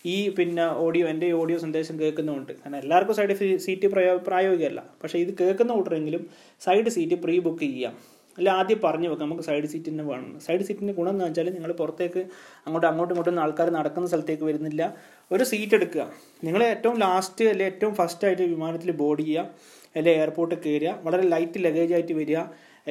ഈ 0.06 0.28
പിന്നെ 0.28 0.66
ഓഡിയോ 0.68 1.08
എന്റെ 1.08 1.32
ഓഡിയോ 1.32 1.58
സന്ദേശം 1.58 2.00
കേൾക്കുന്നതുകൊണ്ട്. 2.00 2.52
കാരണം 2.52 2.76
എല്ലാവർക്കും 2.76 3.14
സൈഡ് 3.14 3.56
സീറ്റ് 3.56 3.86
പ്രയോ 3.86 4.16
പ്രായോഗികമല്ല. 4.16 4.82
പക്ഷേ 5.02 5.18
ഇത് 5.18 5.34
കേൾക്കുന്ന 5.40 5.72
കൂട്ടരെങ്കിലും 5.72 6.26
സൈഡ് 6.60 6.88
സീറ്റ് 6.88 7.14
പ്രീ 7.14 7.38
ബുക്ക് 7.38 7.60
ചെയ്യാം. 7.60 7.98
അല്ല 8.38 8.50
ആദ്യം 8.50 8.80
പറഞ്ഞു 8.84 9.08
വെക്കാം. 9.08 9.28
നമുക്ക് 9.28 9.42
സൈഡ് 9.42 9.64
സീറ്റ് 9.64 9.90
തന്നെ 9.90 10.04
വേണം. 10.04 10.40
സൈഡ് 10.40 10.60
സീറ്റിന്റെ 10.60 10.92
ഗുണം 10.92 11.10
എന്ന് 11.10 11.24
വെച്ചാൽ 11.24 11.50
നിങ്ങൾ 11.54 11.72
പുറത്തേക്ക് 11.72 12.18
അങ്ങോട്ട് 12.66 12.86
അങ്ങോട്ടും 12.86 13.14
ഇങ്ങോട്ടും 13.14 13.40
ആൾക്കാർ 13.40 13.70
നടക്കുന്ന 13.70 14.08
സ്ഥലത്തേക്ക് 14.08 14.42
വരുന്നില്ല. 14.42 14.96
ഒരു 15.32 15.44
സീറ്റ് 15.44 15.74
എടുക്കുക. 15.74 16.12
നിങ്ങൾ 16.44 16.62
ഏറ്റവും 16.62 16.98
ലാസ്റ്റ് 16.98 17.44
അല്ലെങ്കിൽ 17.44 17.74
ഏറ്റവും 17.74 17.94
ഫസ്റ്റ് 17.94 18.26
ആയിട്ട് 18.26 18.42
വിമാനത്തിൽ 18.42 18.90
ബോർഡ് 18.90 19.20
ചെയ്യുക. 19.20 19.48
അല്ലെ 19.96 20.12
എയർപോർട്ടിൽ 20.12 20.58
കയറുക. 20.66 20.98
വളരെ 21.02 21.22
ലൈറ്റ് 21.22 21.52
ലഗേജ് 21.58 21.92
ആയിട്ട് 21.92 22.12
വരിക. 22.12 22.38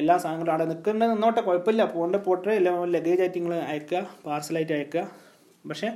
എല്ലാ 0.00 0.14
സാധനങ്ങളും 0.22 0.52
അവിടെ 0.54 0.66
നിൽക്കുന്നത് 0.70 1.10
നിന്നോട്ടെ 1.12 1.40
കുഴപ്പമില്ല. 1.48 1.82
പോകേണ്ട 1.94 2.18
പോട്ടെ 2.26 2.52
എല്ലാം 2.60 2.76
ലഗേജ് 2.96 3.22
ആയിട്ട് 3.24 3.38
നിങ്ങൾ 3.38 3.54
അയക്കുക 3.70 4.00
പാർസലായിട്ട് 4.26 4.74
അയക്കുക. 4.78 5.02
പക്ഷേ 5.70 5.88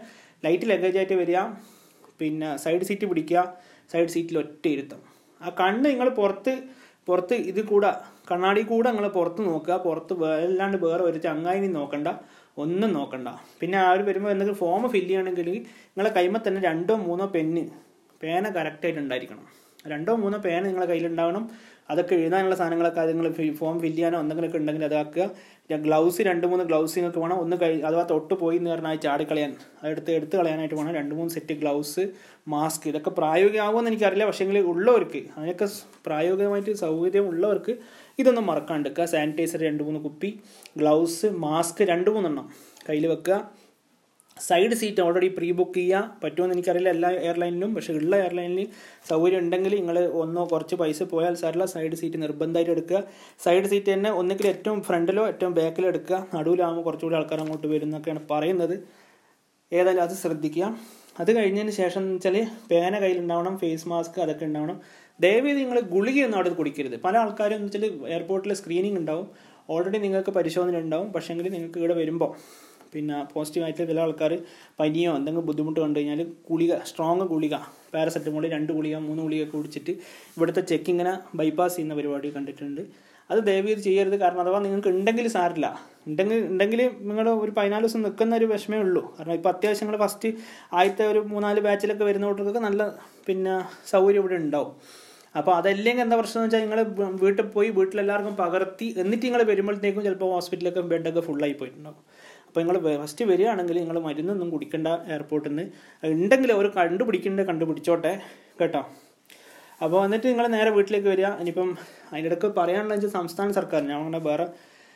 ലൈറ്റ് 0.45 0.67
ലഗേജ് 0.73 0.99
ആയിട്ട് 1.01 1.17
വരിക 1.23 1.39
പിന്നെ 2.21 2.51
സൈഡ് 2.65 2.87
സീറ്റ് 2.89 3.07
പിടിക്കുക 3.11 3.41
സൈഡ് 3.93 4.13
സീറ്റിൽ 4.15 4.37
ഒറ്റ 4.43 4.65
ഇരുത്തം. 4.75 5.01
ആ 5.41 5.49
കണ്ണ് 5.61 5.87
നിങ്ങൾ 5.93 6.09
പുറത്ത് 6.21 6.53
പുറത്ത് 7.09 7.35
ഇത് 7.51 7.61
കൂടെ 7.71 7.91
കണ്ണാടി 8.31 8.63
കൂടെ 8.71 8.89
നിങ്ങൾ 8.93 9.07
പുറത്ത് 9.17 9.41
നോക്കുക 9.49 9.75
പുറത്ത് 9.87 10.15
അല്ലാണ്ട് 10.47 10.79
വേറെ 10.85 11.03
ഒരു 11.11 11.19
ചങ്ങായിനി 11.27 11.69
നോക്കണ്ട 11.79 12.09
ഒന്നും 12.63 12.91
നോക്കണ്ട. 12.99 13.29
പിന്നെ 13.61 13.79
അവർ 13.89 14.01
വരുമ്പോൾ 14.09 14.31
എന്തെങ്കിലും 14.33 14.59
ഫോം 14.63 14.85
ഫില്ല് 14.95 15.11
ചെയ്യണമെങ്കിൽ 15.11 15.49
നിങ്ങളെ 15.51 16.11
കൈമ 16.19 16.37
തന്നെ 16.47 16.61
രണ്ടോ 16.69 16.95
മൂന്നോ 17.07 17.27
പെന്ന് 17.35 17.63
പേന 18.23 18.45
കറക്റ്റായിട്ട് 18.57 19.01
ഉണ്ടായിരിക്കണം. 19.05 19.47
രണ്ടോ 19.89 20.15
മൂന്നോ 20.17 20.39
പേന 20.39 20.63
നിങ്ങളുടെ 20.67 20.89
കയ്യിലുണ്ടാവണം. 20.91 21.45
അതൊക്കെ 21.91 22.15
എഴുതാനുള്ള 22.15 22.55
സാധനങ്ങളൊക്കെ 22.55 23.01
നിങ്ങൾ 23.01 23.27
ഫോം 23.59 23.81
ഫില്ല് 23.81 23.97
ചെയ്യാനോ 23.97 24.21
എന്തെങ്കിലുമൊക്കെ 24.21 24.59
ഉണ്ടെങ്കിൽ 24.59 24.85
അതാക്കുക 24.85 25.25
ഗ്ലൗസ് 25.85 26.23
രണ്ട് 26.23 26.47
മൂന്ന് 26.47 26.65
ഗ്ലൗസ് 26.65 26.99
വേണം. 26.99 27.35
ഒന്ന് 27.35 27.57
കഴി 27.63 27.81
അഥവാ 27.81 28.03
തൊട്ട് 28.11 28.35
പോയി 28.35 28.57
എന്ന് 28.57 28.71
പറഞ്ഞാൽ 28.71 28.97
ചാടിക്കളയാൻ 28.97 29.53
അതെടുത്ത് 29.83 30.11
എടുത്ത് 30.11 30.37
കളയാനായിട്ട് 30.37 30.75
വേണം. 30.75 30.95
രണ്ട് 30.95 31.15
മൂന്ന് 31.15 31.33
സെറ്റ് 31.35 31.55
ഗ്ലൗസ് 31.55 32.09
മാസ്ക് 32.49 32.89
ഇതൊക്കെ 32.89 33.11
പ്രായോഗികമാകുമെന്ന് 33.11 33.91
എനിക്കറിയില്ല. 33.91 34.25
പക്ഷേങ്കിൽ 34.25 34.59
ഉള്ളവർക്ക് 34.59 35.23
അതിനൊക്കെ 35.37 35.69
പ്രായോഗികമായിട്ട് 36.07 36.73
സൗകര്യം 36.85 37.29
ഉള്ളവർക്ക് 37.29 37.75
ഇതൊന്നും 38.19 38.47
മറക്കാണ്ടിരിക്കുക 38.47 39.05
സാനിറ്റൈസർ 39.05 39.61
രണ്ട് 39.61 39.83
മൂന്ന് 39.83 40.01
കുപ്പി 40.01 40.41
ഗ്ലൗസ് 40.79 41.27
മാസ്ക് 41.27 41.83
രണ്ട് 41.85 42.11
മൂന്നെണ്ണം 42.11 42.49
കയ്യിൽ 42.89 43.07
വെക്കുക. 43.07 43.66
Side 44.41 44.75
seat 44.75 45.01
already 45.01 45.29
pre 45.29 45.51
book 45.53 45.75
ചെയ്യുക 45.75 46.19
പറ്റുമെന്ന് 46.25 46.55
എനിക്കറിയില്ല 46.55 46.89
എല്ലാ 46.89 47.11
എയർലൈനിലും 47.11 47.75
പക്ഷേ 47.75 47.95
ഉള്ള 47.95 48.17
എയർലൈനിൽ 48.17 48.69
സൗകര്യം 49.09 49.39
ഉണ്ടെങ്കിൽ 49.39 49.75
നിങ്ങൾ 49.77 50.07
ഒന്നോ 50.07 50.49
കുറച്ച് 50.53 50.75
പൈസ 50.75 51.03
പോയാൽ 51.03 51.35
സാറില്ല 51.35 51.65
സൈഡ് 51.65 51.95
സീറ്റ് 51.95 52.23
നിർബന്ധമായിട്ട് 52.23 52.71
എടുക്കുക. 52.71 53.03
സൈഡ് 53.45 53.65
സീറ്റ് 53.65 53.93
തന്നെ 53.93 54.11
ഒന്നുകിൽ 54.11 54.47
ഏറ്റവും 54.47 54.83
ഫ്രണ്ടിലോ 54.83 55.27
ഏറ്റവും 55.27 55.55
ബാക്കിലോ 55.55 55.89
എടുക്കുക. 55.89 56.27
നടുവിലാകുമ്പോൾ 56.35 56.83
കുറച്ചുകൂടി 56.83 57.17
ആൾക്കാർ 57.17 57.41
അങ്ങോട്ട് 57.41 57.67
വരും 57.67 57.85
എന്നൊക്കെയാണ് 57.85 58.21
പറയുന്നത്. 58.31 58.89
ഏതായാലും 59.73 60.03
അത് 60.03 60.11
ശ്രദ്ധിക്കുക. 60.11 60.79
അത് 61.21 61.37
കഴിഞ്ഞതിന് 61.37 61.71
ശേഷം 61.71 62.01
എന്ന് 62.01 62.15
വെച്ചാൽ 62.15 62.47
പേന 62.71 62.99
കയ്യിലുണ്ടാവണം 62.99 63.59
ഫേസ് 63.59 63.89
മാസ്ക് 63.89 64.21
അതൊക്കെ 64.21 64.45
ഉണ്ടാവണം. 64.45 64.81
ദയവേത് 65.21 65.59
നിങ്ങൾ 65.59 65.81
ഗുളികയൊന്നും 65.81 66.39
അവിടെ 66.39 66.49
കുടിക്കരുത്. 66.49 67.01
പല 67.01 67.17
ആൾക്കാരും 67.19 67.55
എന്ന് 67.55 67.67
വെച്ചാൽ 67.67 67.85
എയർപോർട്ടിൽ 68.07 68.55
സ്ക്രീനിങ് 68.55 68.99
ഉണ്ടാവും. 68.99 69.31
ഓൾറെഡി 69.71 69.99
നിങ്ങൾക്ക് 69.99 70.31
പരിശോധന 70.31 70.77
ഉണ്ടാവും. 70.77 71.13
പക്ഷേങ്കിൽ 71.13 71.53
നിങ്ങൾക്ക് 71.53 71.79
ഇവിടെ 71.79 71.95
വരുമ്പോൾ 71.95 72.37
പിന്നെ 72.93 73.17
പോസിറ്റീവായിട്ട് 73.33 73.83
ചില 73.91 74.01
ആൾക്കാർ 74.01 74.33
പനിയോ 74.81 75.13
എന്തെങ്കിലും 75.19 75.47
ബുദ്ധിമുട്ട് 75.49 75.79
കണ്ടു 75.81 75.99
കഴിഞ്ഞാൽ 75.99 76.21
ഗുളിക 76.51 76.75
സ്ട്രോങ് 76.91 77.27
ഗുളിക 77.33 77.57
പാരസെറ്റമോൾ 77.95 78.45
രണ്ട് 78.55 78.71
ഗുളിക 78.79 78.97
മൂന്ന് 79.09 79.23
ഗുളിക 79.27 79.45
കുടിച്ചിട്ട് 79.55 79.93
ഇവിടുത്തെ 80.37 80.63
ചെക്കിങ്ങനെ 80.71 81.13
ബൈപ്പാസ് 81.41 81.75
ചെയ്യുന്ന 81.77 81.95
പരിപാടി 82.01 82.31
കണ്ടിട്ടുണ്ട്. 82.37 82.83
അത് 83.31 83.41
ദയവീത് 83.47 83.81
ചെയ്യരുത്. 83.87 84.17
കാരണം 84.23 84.41
അഥവാ 84.43 84.59
നിങ്ങൾക്ക് 84.65 84.91
ഉണ്ടെങ്കിൽ 84.97 85.27
സാരില്ല 85.37 85.67
ഉണ്ടെങ്കിൽ 86.09 86.39
ഉണ്ടെങ്കിൽ 86.51 86.81
നിങ്ങൾ 87.09 87.27
ഒരു 87.45 87.53
പതിനാല് 87.57 87.83
ദിവസം 87.85 88.03
നിൽക്കുന്ന 88.07 88.37
ഒരു 88.41 88.47
വിഷമേ 88.53 88.79
ഉള്ളൂ. 88.85 89.03
കാരണം 89.17 89.35
ഇപ്പോൾ 89.39 89.51
അത്യാവശ്യം 89.55 89.87
നിങ്ങൾ 89.87 90.01
ഫസ്റ്റ് 90.05 90.29
ആദ്യത്തെ 90.79 91.07
ഒരു 91.13 91.21
മൂന്നാൽ 91.33 91.59
ബാച്ചിലൊക്കെ 91.67 92.05
വരുന്ന 92.11 92.27
വരുന്നവർക്കൊക്കെ 92.27 92.63
നല്ല 92.69 92.83
പിന്നെ 93.29 93.55
സൗകര്യം 93.93 94.21
ഇവിടെ 94.23 94.37
ഉണ്ടാവും. 94.45 94.73
അപ്പോൾ 95.39 95.53
അതല്ലെങ്കിൽ 95.59 96.03
എന്താ 96.05 96.17
പ്രശ്നം 96.19 96.39
എന്ന് 96.41 96.57
വെച്ചാൽ 96.57 96.63
നിങ്ങൾ 96.67 96.81
വീട്ടിൽ 97.23 97.47
പോയി 97.57 97.69
വീട്ടിലെല്ലാവർക്കും 97.79 98.37
പകർത്തി 98.43 98.87
എന്നിട്ട് 99.03 99.25
നിങ്ങൾ 99.27 99.43
വരുമ്പോഴത്തേക്കും 99.51 100.05
ചിലപ്പോൾ 100.07 100.31
ഹോസ്പിറ്റലൊക്കെ 100.35 100.83
ബെഡൊക്കെ 100.93 101.23
ഫുള്ളായി 101.29 101.55
പോയിട്ടുണ്ടാവും. 101.61 102.03
അപ്പോൾ 102.57 102.65
നിങ്ങൾ 102.65 103.01
ഫസ്റ്റ് 103.01 103.23
വരികയാണെങ്കിൽ 103.31 103.77
നിങ്ങൾ 103.81 103.97
മരുന്നൊന്നും 104.05 104.49
കുടിക്കേണ്ട 104.53 104.89
എയർപോർട്ടിൽ 105.15 105.51
നിന്ന് 105.51 105.65
ഉണ്ടെങ്കിൽ 106.13 106.51
അവർ 106.55 106.67
കണ്ടുപിടിക്കേണ്ട 106.77 107.43
കണ്ടുപിടിച്ചോട്ടെ 107.49 108.13
കേട്ടോ. 108.61 108.81
അപ്പോൾ 109.85 109.97
വന്നിട്ട് 110.03 110.25
നിങ്ങൾ 110.31 110.47
നേരെ 110.55 110.71
വീട്ടിലേക്ക് 110.77 111.09
വരിക. 111.13 111.31
ഇനിയിപ്പം 111.43 111.71
അതിന്റെ 112.11 112.29
ഇടയ്ക്ക് 112.31 112.49
പറയാനുള്ള 112.59 112.93
വെച്ചാൽ 112.95 113.13
സംസ്ഥാന 113.17 113.49
സർക്കാർ 113.59 113.83
ഞാൻ 113.89 113.97
അങ്ങനെ 113.99 114.21
വേറെ 114.29 114.47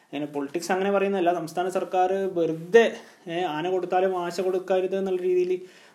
അങ്ങനെ 0.06 0.28
പൊളിറ്റിക്സ് 0.36 0.70
അങ്ങനെ 0.74 0.92
പറയുന്നതല്ല. 0.94 1.34
സംസ്ഥാന 1.40 1.68
സർക്കാർ 1.76 2.12
വെറുതെ 2.38 2.84
ആന 3.56 3.64
കൊടുത്താലും 3.74 4.14
ആശ 4.22 4.36
കൊടുക്കരുത് 4.46 4.96
എന്നുള്ള 5.00 5.20
രീതിയിൽ 5.28 5.52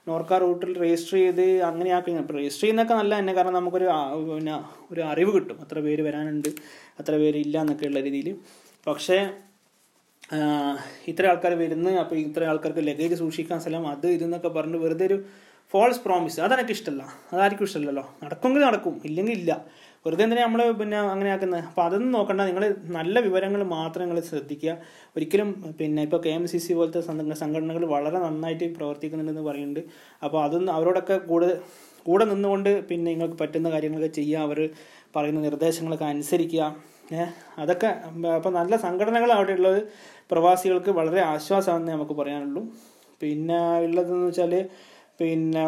നോർക്ക 0.09 0.39
റൂട്ടിൽ 0.45 0.71
രജിസ്റ്റർ 0.83 1.17
ചെയ്ത് 1.17 1.47
അങ്ങനെ 1.69 1.89
ആക്കി 1.97 2.13
രജിസ്റ്റർ 2.37 2.65
ചെയ്യുന്നതൊക്കെ 2.65 2.97
നല്ല 3.01 3.11
തന്നെ. 3.21 3.35
കാരണം 3.39 3.57
നമുക്കൊരു 3.59 3.89
പിന്നെ 4.29 4.55
ഒരു 4.91 5.03
അറിവ് 5.13 5.33
കിട്ടും. 5.37 5.57
അത്ര 5.65 5.79
പേര് 5.87 6.05
വരാനുണ്ട് 6.09 6.51
അത്ര 7.01 7.15
പേര് 7.23 7.41
ഇല്ല 7.47 7.57
എന്നൊക്കെയുള്ള 7.65 8.01
രീതിയിൽ 8.09 8.29
പക്ഷേ 8.87 9.19
ഇത്ര 11.09 11.25
ആൾക്കാർ 11.31 11.53
വരുന്നു 11.53 11.91
അപ്പോൾ 12.03 12.15
ഇത്ര 12.15 12.43
ആൾക്കാർക്ക് 12.51 12.83
ലഗേജ് 12.87 13.15
സൂക്ഷിക്കാൻ 13.15 13.59
സ്ഥലം 13.59 13.83
അത് 13.87 14.07
ഇതെന്നൊക്കെ 14.07 14.47
പറഞ്ഞ് 14.47 14.77
വെറുതെ 14.77 15.05
ഒരു 15.05 15.17
ഫോൾസ് 15.73 16.01
പ്രോമിസ് 16.05 16.39
അതെനിക്ക് 16.45 16.71
ഇഷ്ടമല്ല. 16.71 17.03
അതാർക്കും 17.33 17.65
ഇഷ്ടമല്ലല്ലോ. 17.67 18.03
നടക്കുമെങ്കിൽ 18.23 18.63
നടക്കും 18.67 18.95
ഇല്ലെങ്കിൽ 19.05 19.33
ഇല്ല. 19.39 19.51
വെറുതെ 20.05 20.23
എന്തിനാ 20.23 20.41
നമ്മൾ 20.45 20.61
പിന്നെ 20.79 20.97
അങ്ങനെ 20.97 21.29
ആക്കുന്നത്? 21.35 21.63
അപ്പോൾ 21.69 21.83
അതൊന്നും 21.85 22.11
നോക്കണ്ട. 22.11 22.41
നിങ്ങൾ 22.41 22.63
നല്ല 22.97 23.19
വിവരങ്ങൾ 23.19 23.63
മാത്രം 23.63 24.03
നിങ്ങൾ 24.05 24.19
ശ്രദ്ധിക്കുക. 24.21 24.73
ഒരിക്കലും 25.15 25.49
പിന്നെ 25.79 26.01
ഇപ്പോൾ 26.07 26.21
കെ 26.25 26.29
എം 26.29 26.47
സി 26.47 26.57
സി 26.57 26.73
പോലത്തെ 26.73 27.01
സംഘടനകൾ 27.43 27.85
വളരെ 27.85 28.19
നന്നായിട്ട് 28.25 28.75
പ്രവർത്തിക്കുന്നുണ്ടെന്ന് 28.77 29.41
പറയുന്നുണ്ട്. 29.41 29.81
അപ്പോൾ 30.23 30.39
അതൊന്നും 30.45 30.73
അവരോടൊക്കെ 30.73 31.17
കൂടെ 31.17 31.49
കൂടെ 32.05 32.25
നിന്നുകൊണ്ട് 32.25 32.87
പിന്നെ 32.87 33.11
നിങ്ങൾക്ക് 33.11 33.37
പറ്റുന്ന 33.43 33.71
കാര്യങ്ങളൊക്കെ 33.71 34.07
ചെയ്യുക. 34.07 34.43
അവർ 34.47 34.69
പറയുന്ന 35.15 35.41
നിർദ്ദേശങ്ങളൊക്കെ 35.41 36.05
അനുസരിക്കുക. 36.05 36.75
അതൊക്കെ 37.63 37.89
അപ്പോൾ 38.35 38.51
നല്ല 38.59 38.77
സംഘടനകൾ 38.77 39.31
അവിടെ 39.31 39.51
ഉള്ളത് 39.51 39.79
പ്രവാസികൾക്ക് 40.31 40.91
വളരെ 40.99 41.21
ആശ്വാസമാണെന്ന് 41.33 41.91
നമുക്ക് 41.91 42.15
പറയാനുള്ളൂ. 42.21 42.61
പിന്നെ 43.21 43.59
ഉള്ളതെന്ന് 43.85 44.27
വെച്ചാൽ 44.27 44.53
പിന്നെ 45.19 45.63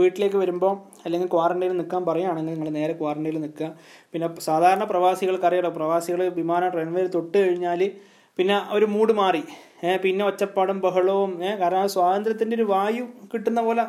വീട്ടിലേക്ക് 0.00 0.36
വരുമ്പോൾ 0.36 0.72
അല്ലെങ്കിൽ 1.04 1.28
ക്വാറന്റൈനിൽ 1.28 1.76
നിൽക്കാൻ 1.76 2.02
പറയുകയാണെങ്കിൽ 2.08 2.52
നിങ്ങൾ 2.54 2.68
നേരെ 2.78 2.94
ക്വാറന്റൈനിൽ 3.00 3.40
നിൽക്കുക. 3.44 3.68
പിന്നെ 4.12 4.26
സാധാരണ 4.48 4.84
പ്രവാസികൾക്ക് 4.84 5.46
അറിയാലോ 5.48 5.70
പ്രവാസികൾ 5.78 6.20
വിമാനം 6.40 6.70
റൺവേയിൽ 6.78 7.08
തൊട്ട് 7.16 7.36
കഴിഞ്ഞാൽ 7.38 7.82
പിന്നെ 8.38 8.56
ഒരു 8.76 8.86
മൂഡ് 8.94 9.12
മാറി. 9.12 9.42
പിന്നെ 10.02 10.22
ഒച്ചപ്പാടും 10.30 10.78
ബഹളവും 10.80 11.30
കാരണം 11.60 11.88
സ്വാതന്ത്ര്യത്തിന്റെ 11.94 12.56
ഒരു 12.56 12.66
വായു 12.74 13.04
കിട്ടുന്ന 13.32 13.60
പോലെ 13.68 13.84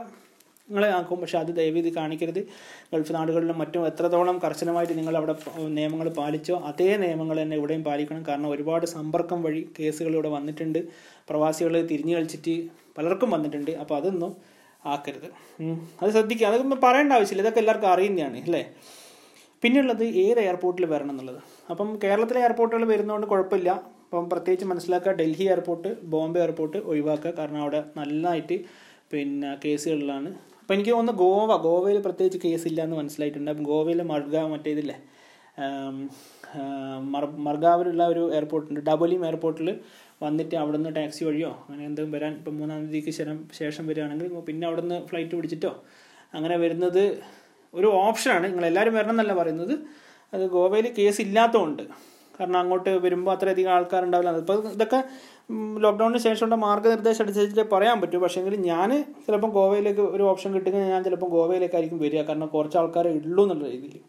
നിങ്ങൾ 0.73 0.89
ആക്കും. 0.89 1.21
പക്ഷെ 1.21 1.37
അത് 1.37 1.55
ദയവീത് 1.55 1.93
കാണിക്കരുത്. 1.93 2.39
ഗൾഫ് 2.93 3.13
നാടുകളിലും 3.15 3.57
മറ്റും 3.57 3.87
എത്രത്തോളം 3.87 4.39
കർശനമായിട്ട് 4.39 4.97
നിങ്ങൾ 4.97 5.17
അവിടെ 5.17 5.35
നിയമങ്ങൾ 5.67 6.09
പാലിച്ചോ 6.09 6.55
അതേ 6.55 6.97
നിയമങ്ങൾ 6.97 7.41
തന്നെ 7.41 7.57
ഇവിടെയും 7.57 7.83
പാലിക്കണം. 7.83 8.25
കാരണം 8.27 8.49
ഒരുപാട് 8.49 8.85
സമ്പർക്കം 8.85 9.43
വഴി 9.43 9.69
കേസുകൾ 9.79 10.13
ഇവിടെ 10.13 10.29
വന്നിട്ടുണ്ട്. 10.29 10.79
പ്രവാസികൾ 11.29 11.81
തിരിഞ്ഞു 11.81 12.15
കളിച്ചിട്ട് 12.15 12.55
പലർക്കും 12.97 13.31
വന്നിട്ടുണ്ട്. 13.31 13.71
അപ്പോൾ 13.71 13.95
അതൊന്നും 13.95 14.35
ആക്കരുത്. 14.85 15.27
അത് 16.01 16.11
ശ്രദ്ധിക്കുക. 16.11 16.47
അതൊന്നും 16.47 16.79
പറയേണ്ട 16.83 17.13
ആവശ്യമില്ല. 17.13 17.41
ഇതൊക്കെ 17.41 17.59
എല്ലാവർക്കും 17.59 17.89
അറിയുന്നതാണ് 17.89 18.37
അല്ലേ? 18.37 18.63
പിന്നെയുള്ളത് 19.63 20.03
ഏത് 20.03 20.39
എയർപോർട്ടിൽ 20.39 20.85
വരണം 20.85 21.11
എന്നുള്ളത്. 21.11 21.41
അപ്പം 21.69 21.99
കേരളത്തിലെ 22.03 22.39
എയർപോർട്ടുകൾ 22.39 22.85
വരുന്നതുകൊണ്ട് 22.85 23.27
കുഴപ്പമില്ല. 23.27 23.69
അപ്പം 24.05 24.29
പ്രത്യേകിച്ച് 24.29 24.65
മനസ്സിലാക്കുക 24.65 25.11
ഡൽഹി 25.11 25.43
എയർപോർട്ട് 25.43 26.01
ബോംബെ 26.03 26.39
എയർപോർട്ട് 26.39 26.77
ഒഴിവാക്കുക. 26.77 27.31
കാരണം 27.31 27.61
അവിടെ 27.61 27.83
നന്നായിട്ട് 27.97 28.57
പിന്നെ 29.11 29.57
കേസുകളിലാണ് 29.65 30.52
അപ്പം 30.63 30.73
എനിക്ക് 30.73 30.89
തോന്നുന്നു 30.89 31.21
ഗോവ 31.21 31.57
ഗോവയിൽ 31.57 31.99
പ്രത്യേകിച്ച് 32.01 32.47
കേസ് 32.47 32.67
എന്ന് 32.67 32.95
മനസ്സിലായിട്ടുണ്ട്. 32.95 33.51
അപ്പം 33.51 33.63
ഗോവയിൽ 33.63 34.01
മർഗ 34.01 34.37
മറ്റേ 34.37 34.71
ഇതില്ലേ? 34.71 35.01
ആം, 35.59 36.09
മർ- 37.11 37.37
മർഗാവിലുള്ള 37.37 38.07
ഒരു 38.07 38.33
എയർപോർട്ടുണ്ട് 38.33 38.79
ഡബലിം 38.79 39.25
എയർപോർട്ടിൽ 39.25 39.79
വന്നിട്ട് 40.23 40.55
അവിടെ 40.55 40.77
നിന്ന് 40.77 40.95
ടാക്സി 40.95 41.23
വഴിയോ 41.23 41.49
അങ്ങനെ 41.49 41.85
എന്തും 41.85 42.11
വരാൻ 42.11 42.33
ഇപ്പം 42.33 42.57
മൂന്നാം 42.57 42.85
തീയതിക്ക് 42.85 43.09
ശേഷം 43.09 43.47
ശേഷം 43.57 43.87
വരികയാണെങ്കിൽ 43.87 44.39
പിന്നെ 44.39 44.67
അവിടെ 44.67 44.81
നിന്ന് 44.81 45.05
ഫ്ലൈറ്റ് 45.05 45.35
പിടിച്ചിട്ടോ 45.35 45.83
അങ്ങനെ 46.33 46.57
വരുന്നത് 46.57 47.19
ഒരു 47.73 47.87
ഓപ്ഷനാണ് 47.87 48.47
നിങ്ങൾ 48.47 48.65
എല്ലാവരും 48.65 48.93
വരണം 48.93 49.09
എന്നല്ല 49.09 49.33
പറയുന്നത്. 49.33 49.79
അത് 50.33 50.47
ഗോവയിൽ 50.47 50.93
കേസ് 50.97 51.21
ഇല്ലാത്തതുകൊണ്ട്. 51.21 51.83
കാരണം 52.39 52.59
അങ്ങോട്ട് 52.59 52.89
വരുമ്പോൾ 52.89 53.31
അത്രയധികം 53.31 53.71
ആൾക്കാരുണ്ടാവില്ല. 53.71 54.29
അതിപ്പോൾ 54.29 54.67
ഇതൊക്കെ 54.67 55.03
ലോക്ക്ഡൗണിന് 55.79 56.17
ശേഷമുള്ള 56.17 56.55
മാർഗനിർദ്ദേശം 56.55 57.23
അനുസരിച്ചിട്ട് 57.23 57.69
പറയാൻ 57.71 58.01
പറ്റും. 58.01 58.21
പക്ഷേങ്കിൽ 58.21 58.55
ഞാൻ 58.55 59.05
ചിലപ്പം 59.25 59.49
ഗോവയിലേക്ക് 59.49 60.01
ഒരു 60.01 60.23
ഓപ്ഷൻ 60.23 60.53
കിട്ടുമെങ്കിൽ 60.53 60.89
ഞാൻ 60.89 61.03
ചിലപ്പം 61.03 61.29
ഗോവയിലേക്കായിരിക്കും 61.29 61.99
വരിക. 61.99 62.21
കാരണം 62.21 62.47
കുറച്ച് 62.47 62.77
ആൾക്കാരെ 62.77 63.09
ഉള്ളൂ 63.09 63.43
എന്നുള്ള 63.43 63.69
രീതിയിൽ 63.69 63.99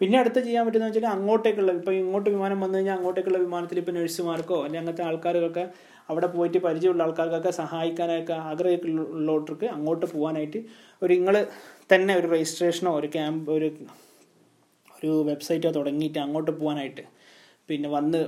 പിന്നെ 0.00 0.18
അടുത്ത് 0.18 0.40
ചെയ്യാൻ 0.40 0.66
പറ്റുന്ന 0.66 0.86
വെച്ചാൽ 0.86 1.06
അങ്ങോട്ടേക്കുള്ള 1.06 1.72
ഇപ്പോൾ 1.72 1.92
ഇങ്ങോട്ട് 1.92 2.30
വിമാനം 2.30 2.60
വന്നു 2.60 2.76
കഴിഞ്ഞാൽ 2.78 2.94
അങ്ങോട്ടേക്കുള്ള 2.94 3.38
വിമാനത്തിൽ 3.38 3.78
ഇപ്പോൾ 3.78 3.92
നഴ്സുമാർക്കോ 3.92 4.54
അല്ലെങ്കിൽ 4.54 4.78
അങ്ങനത്തെ 4.78 5.02
ആൾക്കാർക്കൊക്കെ 5.02 5.68
അവിടെ 6.08 6.26
പോയിട്ട് 6.26 6.58
പരിചയമുള്ള 6.58 7.02
ആൾക്കാർക്കൊക്കെ 7.02 7.50
സഹായിക്കാനൊക്കെ 7.50 8.32
ആഗ്രഹമുള്ളവർക്ക് 8.32 9.66
അങ്ങോട്ട് 9.66 10.06
പോകാനായിട്ട് 10.06 10.64
ഒരു 11.02 11.14
നിങ്ങൾ 11.14 11.46
തന്നെ 11.92 12.14
ഒരു 12.14 12.26
രജിസ്ട്രേഷനോ 12.26 12.92
ഒരു 12.98 13.06
ക്യാമ്പ് 13.06 13.50
ഒരു 13.50 13.70
ഒരു 14.96 15.24
വെബ്സൈറ്റോ 15.24 15.70
തുടങ്ങിയിട്ട് 15.70 16.18
അങ്ങോട്ട് 16.18 16.50
പോകാനായിട്ട് 16.50 17.17
പിന്നെ 17.68 17.88
വന്ന് 17.88 18.18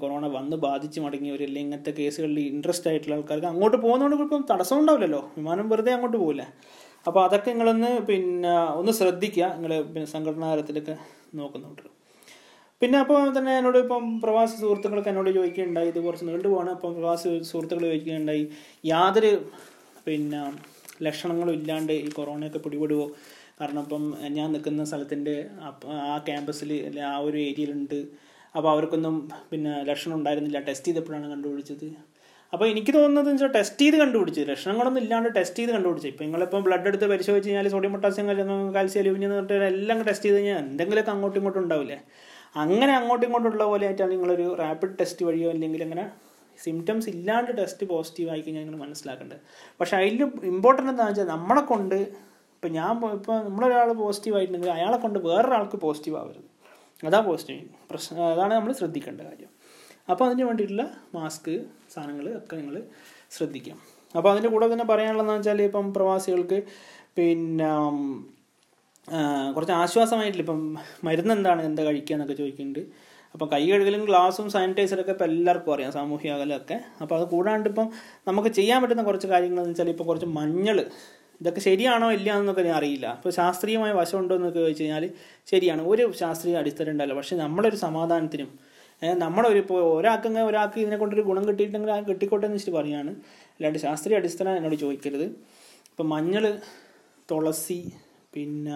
കൊറോണ 0.00 0.26
വന്ന് 0.36 0.56
ബാധിച്ച് 0.66 0.98
മടങ്ങിയവർ 1.04 1.42
അല്ലെങ്കിൽ 1.46 1.66
ഇങ്ങനത്തെ 1.66 1.92
കേസുകളിൽ 2.00 2.40
ഇൻട്രസ്റ്റ് 2.52 2.88
ആയിട്ടുള്ള 2.90 3.14
ആൾക്കാർക്ക് 3.14 3.48
അങ്ങോട്ട് 3.52 3.76
പോകുന്നതുകൊണ്ട് 3.76 4.24
ഇപ്പം 4.26 4.44
തടസ്സം 4.50 4.78
ഉണ്ടാവില്ലല്ലോ. 4.80 5.22
വിമാനം 5.36 5.68
വെറുതെ 5.72 5.92
അങ്ങോട്ട് 5.96 6.16
പോകില്ല 6.16 6.44
അപ്പോൾ 7.06 7.20
അതൊക്കെ 7.26 7.48
നിങ്ങളൊന്ന് 7.50 7.90
പിന്നെ 8.10 8.52
ഒന്ന് 8.80 8.92
ശ്രദ്ധിക്കുക. 8.92 9.46
നിങ്ങൾ 9.56 9.72
പിന്നെ 9.94 10.08
സംഘടനാ 10.14 10.50
നോക്കുന്നുണ്ട്. 11.40 11.82
പിന്നെ 12.82 12.96
അപ്പോൾ 13.02 13.18
തന്നെ 13.38 13.52
എന്നോട് 13.58 13.78
ഇപ്പം 13.78 14.04
പ്രവാസി 14.20 14.54
സുഹൃത്തുക്കളൊക്കെ 14.60 15.10
എന്നോട് 15.12 15.30
ചോദിക്കുകയുണ്ടായി. 15.38 15.88
ഇത് 15.88 15.98
കുറച്ച് 16.04 16.26
നീണ്ടു 16.28 16.48
പോകണം 16.48 16.72
അപ്പം 16.76 16.92
പ്രവാസി 16.94 17.28
സുഹൃത്തുക്കൾ 17.50 17.84
ചോദിക്കുകയുണ്ടായി. 17.90 18.44
യാതൊരു 18.92 19.32
പിന്നെ 20.06 20.40
ലക്ഷണങ്ങളും 21.06 21.52
ഇല്ലാണ്ട് 21.52 21.92
ഈ 21.92 22.08
കൊറോണയൊക്കെ 22.18 22.58
പിടിപെടുവോ? 22.58 23.06
കാരണം 23.60 23.82
ഇപ്പം 23.82 24.04
ഞാൻ 24.36 24.48
നിൽക്കുന്ന 24.52 24.84
സ്ഥലത്തിന്റെ 24.90 25.34
ആ 26.10 26.16
ക്യാമ്പസിൽ 26.28 26.70
അല്ലെ 26.88 27.02
ആ 27.12 27.16
ഒരു 27.18 27.38
ഏരിയയിലുണ്ട് 27.38 27.98
അപ്പോൾ 28.54 28.70
അവർക്കൊന്നും 28.70 29.16
പിന്നെ 29.50 29.72
ലക്ഷണം 29.90 30.14
ഉണ്ടായിരുന്നില്ല. 30.18 30.60
ടെസ്റ്റ് 30.68 30.88
ചെയ്തപ്പോഴാണ് 30.88 31.26
കണ്ടുപിടിച്ചത്. 31.32 31.88
അപ്പോൾ 32.52 32.66
എനിക്ക് 32.72 32.92
തോന്നുന്നത് 32.96 33.28
വെച്ചാൽ 33.30 33.50
ടെസ്റ്റ് 33.56 33.82
ചെയ്ത് 33.82 33.96
കണ്ടുപിടിച്ചത്. 34.02 34.46
ലക്ഷണങ്ങളൊന്നും 34.52 35.02
ഇല്ലാണ്ട് 35.02 35.28
ടെസ്റ്റ് 35.36 35.58
ചെയ്ത് 35.58 35.72
കണ്ടുപിടിച്ചത്. 35.74 36.12
ഇപ്പോൾ 36.12 36.24
നിങ്ങളിപ്പോൾ 36.24 36.62
ബ്ലഡ് 36.66 36.88
എടുത്ത് 36.90 37.06
പരിശോധിച്ച് 37.12 37.48
കഴിഞ്ഞാൽ 37.48 37.68
സോഡിയം 37.74 37.92
പൊട്ടാസ്യം 37.96 38.26
കാൽസ്യം 38.76 39.02
അലുമിനിയം 39.02 39.28
എന്ന് 39.30 39.38
പറഞ്ഞിട്ട് 39.38 39.68
എല്ലാം 39.74 40.02
ടെസ്റ്റ് 40.08 40.26
ചെയ്ത് 40.26 40.38
കഴിഞ്ഞാൽ 40.38 40.58
എന്തെങ്കിലുമൊക്കെ 40.64 41.12
അങ്ങോട്ടും 41.14 41.38
ഇങ്ങോട്ടും 41.40 41.62
ഉണ്ടാവില്ലേ? 41.64 41.98
അങ്ങനെ 42.62 42.92
അങ്ങോട്ടും 42.98 43.26
ഇങ്ങോട്ടും 43.26 43.50
ഉള്ള 43.52 43.64
പോലെ 43.72 43.84
ആയിട്ടാണ് 43.88 44.12
നിങ്ങളൊരു 44.14 44.46
റാപ്പിഡ് 44.62 44.96
ടെസ്റ്റ് 45.00 45.26
വഴിയോ 45.28 45.50
അല്ലെങ്കിൽ 45.54 45.82
അങ്ങനെ 45.88 46.04
സിംറ്റംസ് 46.58 47.08
ഇല്ലാണ്ട് 47.14 47.50
ടെസ്റ്റ് 47.58 47.84
പോസിറ്റീവ് 47.92 48.30
ആയി 48.32 48.40
കഴിഞ്ഞാൽ 48.40 48.64
നിങ്ങൾ 48.64 48.80
മനസ്സിലാക്കേണ്ടത്. 48.86 49.40
പക്ഷേ 49.80 49.94
അതിൽ 50.00 50.22
ഇമ്പോർട്ടന്റ് 50.52 50.90
എന്താണെന്ന് 50.90 51.20
വെച്ചാൽ 51.20 51.30
നമ്മളെ 51.36 51.62
കൊണ്ട് 51.72 51.98
ഇപ്പം 52.54 52.72
ഞാൻ 52.72 52.90
ഇപ്പോൾ 53.18 53.36
നമ്മളൊരാൾ 53.44 53.90
പോസിറ്റീവ് 54.00 54.36
ആയിട്ടുണ്ടെങ്കിൽ 54.36 54.72
അയാളെ 54.78 54.96
കൊണ്ട് 54.96 55.18
വേറൊരാൾക്ക് 55.28 55.76
പോസിറ്റീവ് 55.84 56.16
ആവരുത്. 56.22 56.48
അതാ 57.08 57.20
പോസിറ്റീവ് 57.28 57.62
പ്രശ്നം 57.90 58.24
അതാണ് 58.32 58.52
നമ്മൾ 58.54 58.72
ശ്രദ്ധിക്കേണ്ട 58.80 59.20
കാര്യം. 59.28 59.50
അപ്പോൾ 60.10 60.24
അതിന് 60.28 60.44
വേണ്ടിയിട്ടുള്ള 60.48 60.84
മാസ്ക് 61.14 61.52
സാധനങ്ങൾ 61.94 62.26
ഒക്കെ 62.38 62.54
നിങ്ങൾ 62.56 62.76
ശ്രദ്ധിക്കാം. 63.36 63.78
അപ്പോൾ 64.16 64.30
അതിന്റെ 64.32 64.50
കൂടെ 64.54 64.66
തന്നെ 64.72 64.84
പറയാനുള്ളതെന്ന് 64.84 65.36
വെച്ചാൽ 65.38 65.62
ഇപ്പം 65.62 65.86
പ്രവാസികൾക്ക് 65.92 66.58
പിന്നെ 67.18 67.70
കുറച്ച് 69.54 69.74
ആശ്വാസമായിട്ടില്ല. 69.82 70.44
ഇപ്പം 70.46 70.60
മരുന്ന് 71.06 71.32
എന്താണ് 71.34 71.62
എന്താ 71.68 71.82
കഴിക്കുക 71.84 72.14
എന്നൊക്കെ 72.16 72.36
ചോദിക്കുന്നുണ്ട്. 72.40 72.82
അപ്പം 73.34 73.46
കൈ 73.52 73.62
കഴുകലും 73.70 74.02
ഗ്ലാസും 74.08 74.46
സാനിറ്റൈസറൊക്കെ 74.54 75.12
ഇപ്പം 75.16 75.26
എല്ലാവർക്കും 75.30 75.72
അറിയാം 75.74 75.92
സാമൂഹ്യ 75.92 76.30
അകലമൊക്കെ. 76.36 76.76
അപ്പോൾ 77.02 77.14
അത് 77.18 77.24
കൂടാണ്ട് 77.34 77.68
ഇപ്പം 77.68 77.86
നമുക്ക് 78.28 78.50
ചെയ്യാൻ 78.58 78.78
പറ്റുന്ന 78.82 79.02
കുറച്ച് 79.02 79.28
കാര്യങ്ങൾ 79.32 79.60
എന്ന് 79.62 79.72
വെച്ചാൽ 79.72 79.90
ഇപ്പോൾ 79.94 80.04
കുറച്ച് 80.04 80.28
മഞ്ഞൾ 80.38 80.78
ഇതൊക്കെ 81.40 81.60
ശരിയാണോ 81.60 82.12
ഇല്ല 82.12 82.38
എന്നൊക്കെ 82.38 82.62
ഞാൻ 82.62 82.76
അറിയില്ല. 82.76 83.14
ഇപ്പോൾ 83.16 83.30
ശാസ്ത്രീയമായ 83.30 83.92
വശമുണ്ടോ 83.92 84.34
എന്നൊക്കെ 84.34 84.60
ചോദിച്ചു 84.60 84.82
കഴിഞ്ഞാൽ 84.82 85.10
ശരിയാണ്. 85.50 85.82
ഒരു 85.82 86.12
ശാസ്ത്രീയ 86.12 86.56
അടിസ്ഥാനം 86.56 86.90
ഉണ്ടല്ലോ 86.90 87.16
പക്ഷേ 87.16 87.36
നമ്മളൊരു 87.36 87.76
സമാധാനത്തിനും 87.76 88.50
നമ്മളൊരു 89.18 89.58
ഇപ്പോൾ 89.58 89.98
ഒരാൾക്ക് 89.98 90.28
ഒരാൾക്ക് 90.28 90.78
ഇതിനെ 90.80 90.96
കൊണ്ടൊരു 90.96 91.22
ഗുണം 91.22 91.44
കിട്ടിയിട്ടുണ്ടെങ്കിൽ 91.48 91.92
ആ 91.92 92.00
കിട്ടിക്കോട്ടെ 92.00 92.46
എന്ന് 92.46 92.56
വെച്ചിട്ട് 92.56 92.78
പറയാണ്. 92.78 93.10
അല്ലാണ്ട് 93.54 93.78
ശാസ്ത്രീയ 93.78 94.16
അടിസ്ഥാനം 94.16 94.56
എന്നോട് 94.56 94.74
ചോദിക്കരുത്. 94.74 95.24
ഇപ്പം 95.92 96.08
മഞ്ഞൾ 96.08 96.58
തുളസി 97.30 97.92
പിന്നെ 98.34 98.74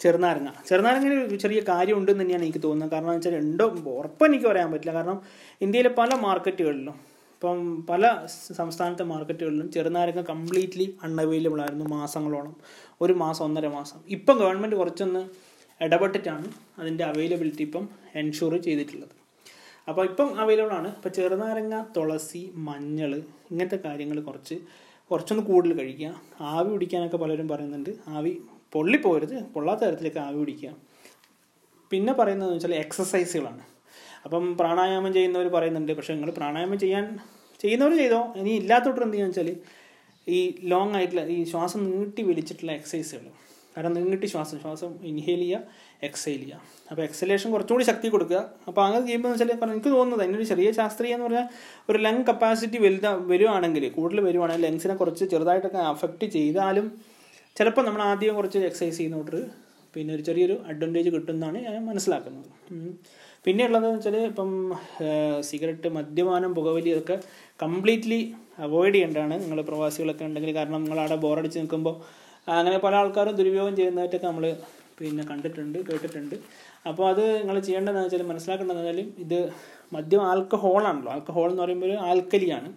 ചെറുനാരങ്ങ. 0.00 0.50
ചെറുനാരങ്ങയിൽ 0.68 1.24
ഒരു 1.24 1.34
ചെറിയ 1.34 1.60
കാര്യം 1.68 1.96
ഉണ്ടെന്ന് 1.98 2.22
തന്നെയാണ് 2.22 2.44
എനിക്ക് 2.44 2.62
തോന്നുന്നത്. 2.62 2.90
കാരണം 2.90 3.10
വെച്ചാൽ 3.10 3.36
ഉണ്ടോ 3.36 3.66
ഉറപ്പ് 3.86 4.24
എനിക്ക് 4.24 4.46
പറയാൻ 4.46 4.72
പറ്റില്ല. 4.72 4.94
കാരണം 4.94 5.22
ഇന്ത്യയിലെ 5.60 5.88
പല 5.88 6.14
മാർക്കറ്റുകളിലും 6.14 7.13
ഇപ്പം 7.34 7.86
പല 7.86 8.26
സംസ്ഥാനത്തെ 8.56 9.02
മാർക്കറ്റുകളിലും 9.02 9.70
ചെറുനാരങ്ങ 9.70 10.20
കംപ്ലീറ്റ്ലി 10.20 10.98
അൺഅവൈലബിൾ 11.02 11.60
ആയിരുന്നു 11.60 11.84
മാസങ്ങളോളം. 11.84 12.56
ഒരു 13.00 13.12
മാസം 13.12 13.44
ഒന്നര 13.44 13.68
മാസം. 13.68 13.98
ഇപ്പം 14.08 14.38
ഗവൺമെന്റ് 14.38 14.76
കുറച്ചൊന്ന് 14.76 15.22
ഇടപെട്ടിട്ടാണ് 15.82 16.48
അതിന്റെ 16.78 17.04
അവൈലബിലിറ്റി 17.04 17.62
ഇപ്പം 17.62 17.88
എൻഷുർ 18.14 18.56
ചെയ്തിട്ടുള്ളത്. 18.56 19.14
അപ്പോൾ 19.88 20.04
ഇപ്പം 20.06 20.40
അവൈലബിൾ 20.40 20.72
ആണ്. 20.72 20.88
ഇപ്പോൾ 20.88 21.08
ചെറുനാരങ്ങ 21.08 21.84
തുളസി 21.96 22.52
മഞ്ഞൾ 22.54 23.14
ഇങ്ങനത്തെ 23.50 23.76
കാര്യങ്ങൾ 23.84 24.20
കുറച്ച് 24.20 24.54
കുറച്ചൊന്ന് 25.10 25.44
കൂടുതൽ 25.44 25.78
കഴിക്കുക. 25.78 26.20
ആവി 26.40 26.70
പിടിക്കാനൊക്കെ 26.70 27.16
പലരും 27.16 27.48
പറയുന്നുണ്ട്. 27.48 27.90
ആവി 28.08 28.40
പൊള്ളിപ്പോരുത്. 28.72 29.44
പൊള്ളാത്ത 29.44 29.80
തരത്തിലേക്ക് 29.80 30.18
ആവി 30.18 30.38
പിടിക്കുക. 30.38 30.70
പിന്നെ 31.90 32.12
പറയുന്നതെന്ന് 32.12 32.56
വെച്ചാൽ 32.56 32.74
എക്സസൈസുകളാണ് 32.74 33.73
അപ്പം 34.24 34.44
പ്രാണായാമം 34.60 35.12
ചെയ്യുന്നവർ 35.16 35.48
പറയുന്നുണ്ട് 35.56 35.92
പക്ഷേ 35.98 36.12
നിങ്ങൾ 36.14 36.30
പ്രാണായാമം 36.40 36.78
ചെയ്യാൻ 36.84 37.06
ചെയ്യുന്നവർ 37.60 37.92
ചെയ്തോ? 38.02 38.20
ഇനി 38.40 38.52
ഇല്ലാത്തോട്ട് 38.60 39.00
എന്ത് 39.06 39.16
ചെയ്യുക 39.16 39.56
ഈ 40.26 40.38
ലോങ് 40.72 40.94
ആയിട്ടുള്ള 40.98 41.22
ഈ 41.36 41.38
ശ്വാസം 41.52 41.80
നീട്ടി 41.90 42.22
വലിച്ചിട്ടുള്ള 42.28 42.72
എക്സസൈസുകൾ 42.72 43.24
കാരണം 43.74 43.94
നീട്ടി 44.10 44.26
ശ്വാസം 44.32 44.56
ശ്വാസം 44.62 44.90
ഇൻഹേൽ 45.10 45.40
ചെയ്യുക 45.44 45.60
എക്സൈൽ 46.06 46.38
ചെയ്യുക. 46.42 46.60
അപ്പോൾ 46.90 47.02
എക്സലേഷൻ 47.02 47.48
കുറച്ചുകൂടി 47.54 47.84
ശക്തി 47.88 48.08
കൊടുക്കുക. 48.14 48.40
അപ്പോൾ 48.68 48.82
അങ്ങനെ 48.86 49.02
ചെയ്യുമ്പോൾ 49.06 49.30
വെച്ചാൽ 49.32 49.50
എനിക്ക് 49.72 49.90
തോന്നുന്നത് 49.96 50.22
അതിനൊരു 50.24 50.46
ചെറിയ 50.50 50.68
ശാസ്ത്രീയം 50.78 51.16
എന്ന് 51.16 51.26
പറഞ്ഞാൽ 51.26 51.46
ഒരു 51.90 51.98
ലങ് 51.98 52.22
കപ്പാസിറ്റി 52.28 52.78
വലുത 52.84 53.08
വരുവാണെങ്കിൽ 53.32 53.84
കൂടുതൽ 53.96 54.20
വരുവാണെങ്കിൽ 54.28 54.64
ലങ്സിനെ 54.66 54.94
കുറച്ച് 55.02 55.24
ചെറുതായിട്ടൊക്കെ 55.32 55.80
അഫക്റ്റ് 55.92 56.28
ചെയ്താലും 56.36 56.86
ചിലപ്പോൾ 57.58 57.84
നമ്മൾ 57.86 58.02
ആദ്യം 58.02 58.34
കുറച്ച് 58.34 58.58
എക്സസൈസ് 58.70 58.96
ചെയ്യുന്നോട്ട് 58.96 59.40
പിന്നെ 59.94 60.14
ഒരു 60.14 60.22
ചെറിയൊരു 60.22 60.56
അഡ്വാന്റേജ് 60.70 61.10
കിട്ടുമെന്നാണ് 61.14 61.58
ഞാൻ 61.66 61.76
മനസ്സിലാക്കുന്നത്. 61.86 62.48
പിന്നെ 63.44 63.62
ഉള്ളതെന്ന് 63.68 63.96
വെച്ചാൽ 63.96 64.16
ഇപ്പം 64.30 64.50
സിഗരറ്റ് 65.48 65.88
മദ്യപാനം 65.96 66.50
പുകവലി 66.58 66.90
ഇതൊക്കെ 66.94 67.16
കംപ്ലീറ്റ്ലി 67.62 68.20
അവോയ്ഡ് 68.66 68.94
ചെയ്യേണ്ടതാണ്. 68.94 69.36
നിങ്ങൾ 69.42 69.58
പ്രവാസികളൊക്കെ 69.70 70.24
ഉണ്ടെങ്കിൽ 70.28 70.52
കാരണം 70.58 70.80
നിങ്ങൾ 70.84 71.00
അവിടെ 71.02 71.16
ബോറടിച്ച് 71.24 71.58
നിൽക്കുമ്പോൾ 71.62 71.96
അങ്ങനെ 72.58 72.78
പല 72.86 72.94
ആൾക്കാരും 73.00 73.36
ദുരുപയോഗം 73.40 73.74
ചെയ്യുന്നതായിട്ടൊക്കെ 73.80 74.26
നമ്മൾ 74.26 74.46
പിന്നെ 74.98 75.22
കണ്ടിട്ടുണ്ട് 75.30 75.78
കേട്ടിട്ടുണ്ട്. 75.88 76.36
അപ്പോൾ 76.88 77.04
അത് 77.12 77.22
നിങ്ങൾ 77.40 77.56
ചെയ്യേണ്ടതെന്ന് 77.66 78.06
വെച്ചാൽ 78.06 78.26
മനസ്സിലാക്കേണ്ടതെന്ന് 78.32 78.84
വെച്ചാൽ 78.88 79.00
ഇത് 79.24 79.38
മദ്യം 79.96 80.22
ആൽക്കഹോളാണല്ലോ 80.30 81.10
ആൽക്കഹോൾ 81.14 81.48
എന്ന് 81.52 81.62
പറയുമ്പോൾ 81.62 81.88
ഒരു 81.90 81.96
ആൽക്കലിയാണ് 82.10 82.68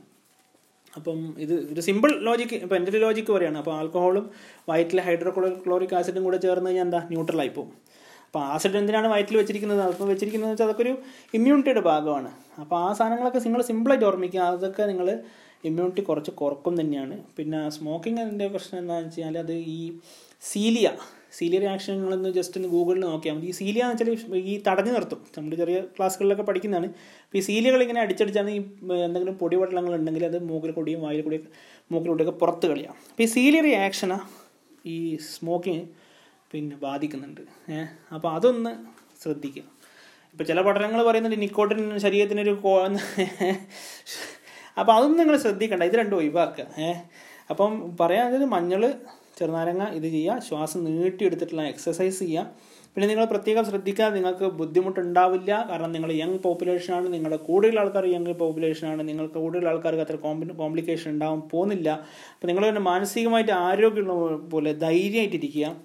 അപ്പം 0.93 1.17
ഇത് 1.43 1.53
ഒരു 1.71 1.81
സിമ്പിൾ 1.87 2.11
ലോജിക്ക് 2.27 2.57
ഇപ്പം 2.65 2.75
എന്റെ 2.77 2.91
ഒരു 2.93 2.99
ലോജിക്ക് 3.05 3.31
പറയുകയാണ്. 3.35 3.57
അപ്പോൾ 3.61 3.73
ആൽക്കഹോളും 3.79 4.25
വയറ്റിലെ 4.69 5.03
ഹൈഡ്രോക്ലോറിക് 5.07 5.95
ആസിഡും 5.99 6.23
കൂടെ 6.27 6.39
ചേർന്ന് 6.45 6.69
കഴിഞ്ഞാൽ 6.69 6.87
എന്താ? 6.87 7.01
പോകും 7.57 7.73
അപ്പോൾ 8.27 8.41
ആസിഡ് 8.53 8.77
എന്തിനാണ് 8.81 9.07
വയറ്റിൽ 9.13 9.37
വെച്ചിരിക്കുന്നത്? 9.41 9.81
അപ്പോൾ 9.81 10.07
വെച്ചിരിക്കുന്നത് 10.13 10.51
വെച്ചാൽ 10.51 10.67
അതൊക്കെ 10.67 10.83
ഒരു 10.85 10.93
ഇമ്മ്യൂണിറ്റിയുടെ 11.37 11.83
ഭാഗമാണ്. 11.91 12.31
അപ്പോൾ 12.61 12.77
ആ 12.85 12.87
സാധനങ്ങളൊക്കെ 12.99 13.41
നിങ്ങൾ 13.45 13.61
സിമ്പിളായിട്ട് 13.69 14.05
ഓർമ്മിക്കുക. 14.05 14.41
അതൊക്കെ 14.53 14.83
നിങ്ങൾ 14.91 15.09
ഇമ്മ്യൂണിറ്റി 15.67 16.01
കുറച്ച് 16.09 16.31
കുറക്കും 16.39 16.73
തന്നെയാണ്. 16.79 17.15
പിന്നെ 17.37 17.59
സ്മോക്കിങ്ങിന്റെ 17.75 18.47
പ്രശ്നം 18.55 18.77
എന്താണെന്ന് 18.81 19.09
വെച്ച് 19.09 19.21
കഴിഞ്ഞാൽ 19.21 19.43
അത് 19.45 19.55
ഈ 19.77 19.79
സീലിയ 20.49 20.87
സീലിയ 21.37 21.59
റിയാക്ഷൻ 21.59 21.93
നിങ്ങളൊന്ന് 21.93 22.29
ജസ്റ്റ് 22.35 22.57
ഒന്ന് 22.59 22.69
ഗൂഗിളിൽ 22.73 23.01
നോക്കിയാൽ 23.05 23.35
മതി. 23.37 23.47
ഈ 23.51 23.55
സീലിയ 23.59 23.81
എന്ന് 23.85 23.95
വെച്ചാൽ 23.95 24.37
ഈ 24.51 24.53
തടഞ്ഞു 24.67 24.91
നിർത്തും. 24.95 25.19
നമ്മൾ 25.37 25.55
ചെറിയ 25.61 25.77
ക്ലാസ്സുകളിലൊക്കെ 25.95 26.45
പഠിക്കുന്നതാണ്. 26.49 26.87
അപ്പോൾ 27.23 27.37
ഈ 27.37 27.43
സീലിയകൾ 27.47 27.81
ഇങ്ങനെ 27.85 28.01
അടിച്ചടിച്ചാണ് 28.01 28.51
ഈ 28.57 28.59
എന്തെങ്കിലും 29.07 29.35
പൊടിപടലങ്ങൾ 29.41 29.93
ഉണ്ടെങ്കിൽ 29.99 30.25
അത് 30.25 30.37
മൂക്കിൽ 30.49 30.71
കൂടിയും 30.77 31.01
വായിൽ 31.05 31.21
കൂടിയും 31.21 31.45
മൂക്കിലൂടെയൊക്കെ 31.91 32.35
പുറത്ത് 32.43 32.67
കളിയാം. 32.71 32.95
അപ്പോൾ 33.11 33.23
ഈ 33.23 33.29
സീലിയ 33.35 33.61
റിയാക്ഷനാണ് 33.67 34.27
ഈ 34.85 34.97
സ്മോക്കിങ് 35.31 35.85
പിന്നെ 36.51 36.75
ബാധിക്കുന്നുണ്ട്. 36.75 37.41
അപ്പോൾ 38.13 38.31
അതൊന്ന് 38.33 38.71
ശ്രദ്ധിക്കുക. 39.23 39.63
ഇപ്പോൾ 40.31 40.43
ചില 40.43 40.61
പഠനങ്ങൾ 40.61 41.03
പറയുന്നുണ്ട് 41.03 41.41
നിക്കോട്ടിൻ 41.41 41.99
ശരീരത്തിനൊരു 41.99 42.53
കോ 42.63 42.79
അപ്പോൾ 44.79 44.91
അതൊന്നും 44.91 45.19
നിങ്ങൾ 45.19 45.37
ശ്രദ്ധിക്കണ്ട. 45.37 45.83
ഇത് 45.83 45.95
രണ്ടും 45.95 46.17
ഒഴിവാക്കുക. 46.17 46.65
ഏഹ് 46.77 47.01
അപ്പം 47.49 47.97
പറയാൻ 47.97 48.49
മഞ്ഞൾ 48.49 48.93
ചെറുനാരങ്ങ 49.39 49.83
ഇത് 49.89 50.03
ചെയ്യുക. 50.03 50.39
ശ്വാസം 50.39 50.83
നീട്ടിയെടുത്തിട്ടുള്ള 50.83 51.61
എക്സസൈസ് 51.61 52.19
ചെയ്യുക. 52.19 52.51
പിന്നെ 52.95 53.07
നിങ്ങൾ 53.07 53.25
പ്രത്യേകം 53.25 53.65
ശ്രദ്ധിക്കുക 53.65 54.05
നിങ്ങൾക്ക് 54.05 54.43
ബുദ്ധിമുട്ടുണ്ടാവില്ല. 54.43 55.67
കാരണം 55.69 55.91
നിങ്ങൾ 55.91 56.11
യങ് 56.11 56.39
പോപ്പുലേഷനാണ് 56.39 57.13
നിങ്ങളുടെ 57.13 57.37
കൂടുതൽ 57.37 57.79
ആൾക്കാർ 57.79 58.05
യങ് 58.05 58.33
പോപ്പുലേഷനാണ് 58.33 59.09
നിങ്ങൾക്ക് 59.09 59.33
കൂടുതൽ 59.33 59.67
ആൾക്കാർക്ക് 59.69 60.03
അത്ര 60.03 60.15
കോംപ്ലി 60.15 60.53
കോംപ്ലിക്കേഷൻ 60.53 61.11
ഉണ്ടാവാൻ 61.11 61.41
പോകുന്നില്ല. 61.41 61.89
അപ്പോൾ 62.33 62.47
നിങ്ങൾ 62.47 62.69
തന്നെ 62.69 62.81
മാനസികമായിട്ട് 62.81 63.51
ആരോഗ്യമുള്ള 63.51 64.37
പോലെ 64.37 64.73
ധൈര്യമായിട്ടിരിക്കുക. 64.73 65.75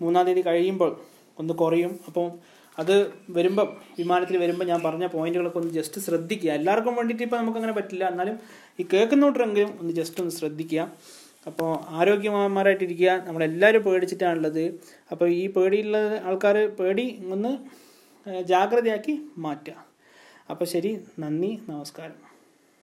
മൂന്നാം 0.00 0.26
തീയതി 0.26 0.40
കഴിയുമ്പോൾ 0.40 1.00
ഒന്ന് 1.38 1.54
കുറയും. 1.54 2.00
അപ്പം 2.06 2.32
അത് 2.78 3.10
വരുമ്പം 3.30 3.76
വിമാനത്തിൽ 3.98 4.36
വരുമ്പോൾ 4.38 4.64
ഞാൻ 4.64 4.82
പറഞ്ഞ 4.82 5.06
പോയിന്റുകളൊക്കെ 5.06 5.58
ഒന്ന് 5.58 5.72
ജസ്റ്റ് 5.72 6.00
ശ്രദ്ധിക്കുക. 6.00 6.50
എല്ലാവർക്കും 6.50 6.96
വേണ്ടിയിട്ട് 6.96 7.22
ഇപ്പോൾ 7.22 7.36
നമുക്കങ്ങനെ 7.36 7.72
പറ്റില്ല. 7.72 8.08
എന്നാലും 8.08 8.38
ഈ 8.80 8.86
കേൾക്കുന്നോട്ടെങ്കിലും 8.92 9.78
ഒന്ന് 9.80 9.92
ജസ്റ്റ് 9.92 10.20
ഒന്ന് 10.20 10.32
ശ്രദ്ധിക്കുക. 10.32 10.92
അപ്പോൾ 11.46 11.78
ആരോഗ്യമാരായിട്ടിരിക്കുക 11.88 13.10
നമ്മളെല്ലാവരും 13.26 13.82
പേടിച്ചിട്ടാണുള്ളത്. 13.82 14.80
അപ്പോൾ 15.10 15.28
ഈ 15.28 15.52
പേടിയുള്ള 15.52 16.22
ആൾക്കാർ 16.24 16.66
പേടി 16.80 17.22
ഒന്ന് 17.30 17.58
ജാഗ്രതയാക്കി 18.42 19.20
മാറ്റുക. 19.38 19.84
അപ്പോൾ 20.50 20.64
ശരി 20.64 20.98
നന്ദി 21.18 21.60
നമസ്കാരം. 21.68 22.29